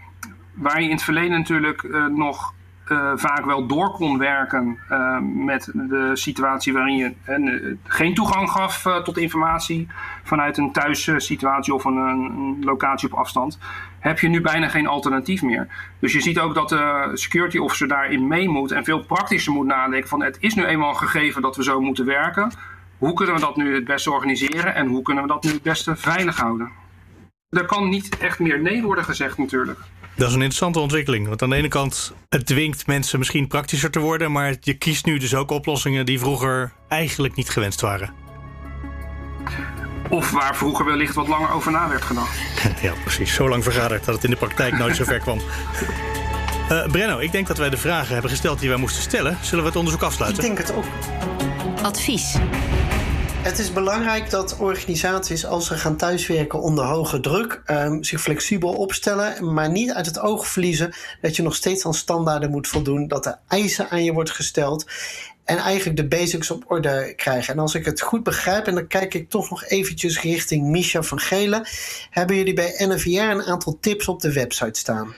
Waar 0.55 0.81
je 0.81 0.85
in 0.85 0.95
het 0.95 1.03
verleden 1.03 1.37
natuurlijk 1.37 1.83
nog 2.09 2.53
uh, 2.89 3.11
vaak 3.15 3.45
wel 3.45 3.67
door 3.67 3.91
kon 3.91 4.17
werken 4.17 4.77
uh, 4.91 5.17
met 5.21 5.71
de 5.73 6.11
situatie 6.13 6.73
waarin 6.73 6.95
je 6.95 7.77
geen 7.83 8.13
toegang 8.13 8.49
gaf 8.49 8.81
tot 9.03 9.17
informatie 9.17 9.87
vanuit 10.23 10.57
een 10.57 10.71
thuissituatie 10.71 11.73
of 11.73 11.85
een, 11.85 11.95
een, 11.95 12.57
locatie 12.63 13.11
op 13.11 13.17
afstand, 13.17 13.59
heb 13.99 14.19
je 14.19 14.27
nu 14.27 14.41
bijna 14.41 14.67
geen 14.67 14.87
alternatief 14.87 15.41
meer. 15.41 15.67
Dus 15.99 16.13
je 16.13 16.21
ziet 16.21 16.39
ook 16.39 16.53
dat 16.53 16.69
de 16.69 17.11
security 17.13 17.57
officer 17.57 17.87
daarin 17.87 18.27
mee 18.27 18.49
moet 18.49 18.71
en 18.71 18.83
veel 18.83 18.99
praktischer 18.99 19.53
moet 19.53 19.65
nadenken 19.65 20.09
van 20.09 20.23
het 20.23 20.37
is 20.39 20.55
nu 20.55 20.65
eenmaal 20.65 20.89
een 20.89 20.95
gegeven 20.95 21.41
dat 21.41 21.55
we 21.55 21.63
zo 21.63 21.81
moeten 21.81 22.05
werken. 22.05 22.51
Hoe 22.97 23.13
kunnen 23.13 23.35
we 23.35 23.41
dat 23.41 23.55
nu 23.55 23.75
het 23.75 23.85
beste 23.85 24.11
organiseren 24.11 24.75
en 24.75 24.87
hoe 24.87 25.01
kunnen 25.01 25.23
we 25.23 25.29
dat 25.29 25.43
nu 25.43 25.51
het 25.51 25.61
beste 25.61 25.95
veilig 25.95 26.37
houden? 26.37 26.71
Er 27.49 27.65
kan 27.65 27.89
niet 27.89 28.17
echt 28.17 28.39
meer 28.39 28.61
nee 28.61 28.83
worden 28.83 29.03
gezegd 29.03 29.37
natuurlijk. 29.37 29.79
Dat 30.17 30.27
is 30.27 30.33
een 30.33 30.41
interessante 30.41 30.79
ontwikkeling. 30.79 31.27
Want 31.27 31.41
aan 31.41 31.49
de 31.49 31.55
ene 31.55 31.67
kant, 31.67 32.13
het 32.29 32.45
dwingt 32.45 32.87
mensen 32.87 33.17
misschien 33.19 33.47
praktischer 33.47 33.91
te 33.91 33.99
worden. 33.99 34.31
Maar 34.31 34.55
je 34.61 34.73
kiest 34.73 35.05
nu 35.05 35.17
dus 35.17 35.35
ook 35.35 35.51
oplossingen 35.51 36.05
die 36.05 36.19
vroeger 36.19 36.71
eigenlijk 36.87 37.35
niet 37.35 37.49
gewenst 37.49 37.81
waren. 37.81 38.13
Of 40.09 40.31
waar 40.31 40.55
vroeger 40.55 40.85
wellicht 40.85 41.13
wat 41.13 41.27
langer 41.27 41.51
over 41.51 41.71
na 41.71 41.89
werd 41.89 42.01
gedacht. 42.01 42.37
ja, 42.81 42.93
precies. 43.03 43.33
Zo 43.33 43.49
lang 43.49 43.63
vergaderd 43.63 44.05
dat 44.05 44.15
het 44.15 44.23
in 44.23 44.29
de 44.29 44.35
praktijk 44.35 44.77
nooit 44.77 44.95
zo 44.95 45.03
ver 45.03 45.19
kwam. 45.19 45.39
Uh, 46.71 46.85
Brenno, 46.91 47.17
ik 47.17 47.31
denk 47.31 47.47
dat 47.47 47.57
wij 47.57 47.69
de 47.69 47.77
vragen 47.77 48.13
hebben 48.13 48.31
gesteld 48.31 48.59
die 48.59 48.69
wij 48.69 48.77
moesten 48.77 49.01
stellen. 49.01 49.37
Zullen 49.41 49.63
we 49.63 49.69
het 49.69 49.79
onderzoek 49.79 50.01
afsluiten? 50.01 50.43
Ik 50.43 50.55
denk 50.55 50.67
het 50.67 50.77
ook. 50.77 50.85
Advies. 51.81 52.37
Het 53.47 53.59
is 53.59 53.73
belangrijk 53.73 54.29
dat 54.29 54.57
organisaties, 54.57 55.45
als 55.45 55.67
ze 55.67 55.77
gaan 55.77 55.97
thuiswerken 55.97 56.61
onder 56.61 56.85
hoge 56.85 57.19
druk, 57.19 57.61
um, 57.65 58.03
zich 58.03 58.21
flexibel 58.21 58.73
opstellen, 58.73 59.53
maar 59.53 59.71
niet 59.71 59.91
uit 59.91 60.05
het 60.05 60.19
oog 60.19 60.47
verliezen 60.47 60.93
dat 61.21 61.35
je 61.35 61.43
nog 61.43 61.55
steeds 61.55 61.85
aan 61.85 61.93
standaarden 61.93 62.51
moet 62.51 62.67
voldoen, 62.67 63.07
dat 63.07 63.25
er 63.25 63.39
eisen 63.47 63.89
aan 63.89 64.03
je 64.03 64.13
wordt 64.13 64.31
gesteld 64.31 64.85
en 65.43 65.57
eigenlijk 65.57 65.97
de 65.97 66.07
basics 66.07 66.51
op 66.51 66.63
orde 66.67 67.13
krijgen. 67.15 67.53
En 67.53 67.59
als 67.59 67.75
ik 67.75 67.85
het 67.85 68.01
goed 68.01 68.23
begrijp, 68.23 68.67
en 68.67 68.75
dan 68.75 68.87
kijk 68.87 69.13
ik 69.13 69.29
toch 69.29 69.49
nog 69.49 69.65
eventjes 69.65 70.21
richting 70.21 70.65
Misha 70.65 71.01
van 71.01 71.19
Gelen, 71.19 71.67
hebben 72.09 72.35
jullie 72.35 72.53
bij 72.53 72.75
NVR 72.77 73.09
een 73.09 73.43
aantal 73.43 73.77
tips 73.81 74.07
op 74.07 74.21
de 74.21 74.33
website 74.33 74.79
staan. 74.79 75.15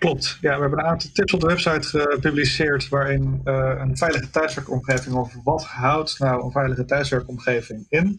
Klopt. 0.00 0.38
Ja, 0.40 0.54
we 0.54 0.60
hebben 0.60 0.78
een 0.78 0.84
aantal 0.84 1.10
tips 1.12 1.32
op 1.32 1.40
de 1.40 1.46
website 1.46 1.88
gepubliceerd 1.88 2.88
waarin 2.88 3.40
uh, 3.44 3.74
een 3.78 3.96
veilige 3.96 4.30
thuiswerkomgeving 4.30 5.16
over 5.16 5.40
wat 5.44 5.64
houdt 5.64 6.18
nou 6.18 6.44
een 6.44 6.50
veilige 6.50 6.84
thuiswerkomgeving 6.84 7.86
in. 7.88 8.18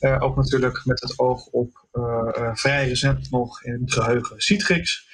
Uh, 0.00 0.22
ook 0.22 0.36
natuurlijk 0.36 0.82
met 0.84 1.00
het 1.00 1.18
oog 1.18 1.46
op 1.46 1.88
uh, 1.92 2.50
vrij 2.54 2.88
recent 2.88 3.30
nog 3.30 3.62
in 3.62 3.80
het 3.80 3.92
geheugen 3.92 4.40
Citrix. 4.40 5.08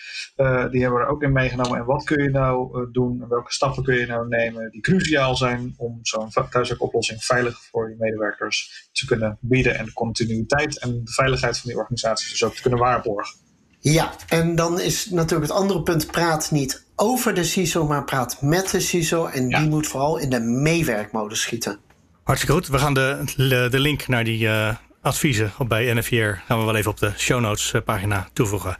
die 0.70 0.82
hebben 0.82 0.92
we 0.98 1.04
er 1.04 1.06
ook 1.06 1.22
in 1.22 1.32
meegenomen. 1.32 1.78
En 1.78 1.84
wat 1.84 2.04
kun 2.04 2.22
je 2.22 2.30
nou 2.30 2.88
doen 2.92 3.22
en 3.22 3.28
welke 3.28 3.52
stappen 3.52 3.82
kun 3.82 3.96
je 3.96 4.06
nou 4.06 4.28
nemen 4.28 4.70
die 4.70 4.80
cruciaal 4.80 5.36
zijn 5.36 5.74
om 5.76 5.98
zo'n 6.02 6.30
thuiswerkoplossing 6.50 7.24
veilig 7.24 7.58
voor 7.70 7.90
je 7.90 7.96
medewerkers 7.98 8.88
te 8.92 9.06
kunnen 9.06 9.38
bieden 9.40 9.78
en 9.78 9.84
de 9.84 9.92
continuïteit 9.92 10.78
en 10.78 11.04
de 11.04 11.12
veiligheid 11.12 11.58
van 11.58 11.70
die 11.70 11.78
organisaties 11.78 12.30
dus 12.30 12.44
ook 12.44 12.54
te 12.54 12.62
kunnen 12.62 12.80
waarborgen. 12.80 13.45
Ja, 13.78 14.14
en 14.28 14.54
dan 14.54 14.80
is 14.80 15.06
natuurlijk 15.10 15.50
het 15.50 15.60
andere 15.60 15.82
punt: 15.82 16.06
praat 16.06 16.50
niet 16.50 16.84
over 16.96 17.34
de 17.34 17.44
CISO, 17.44 17.86
maar 17.86 18.04
praat 18.04 18.42
met 18.42 18.70
de 18.70 18.80
CISO. 18.80 19.26
En 19.26 19.48
die 19.48 19.68
moet 19.68 19.86
vooral 19.86 20.18
in 20.18 20.30
de 20.30 20.40
meewerkmodus 20.40 21.40
schieten. 21.40 21.78
Hartstikke 22.22 22.54
goed. 22.56 22.66
We 22.66 22.78
gaan 22.78 22.94
de, 22.94 23.68
de 23.70 23.80
link 23.80 24.08
naar 24.08 24.24
die 24.24 24.46
uh, 24.46 24.74
adviezen 25.02 25.52
bij 25.68 25.94
NFR 25.94 26.14
gaan 26.46 26.58
we 26.58 26.64
wel 26.64 26.76
even 26.76 26.90
op 26.90 26.98
de 26.98 27.12
show 27.16 27.40
notes 27.40 27.72
uh, 27.72 27.82
pagina 27.82 28.28
toevoegen. 28.32 28.76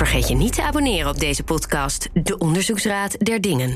Vergeet 0.00 0.28
je 0.28 0.34
niet 0.34 0.54
te 0.54 0.62
abonneren 0.62 1.10
op 1.10 1.20
deze 1.20 1.42
podcast, 1.42 2.08
De 2.12 2.38
Onderzoeksraad 2.38 3.16
der 3.18 3.40
Dingen. 3.40 3.68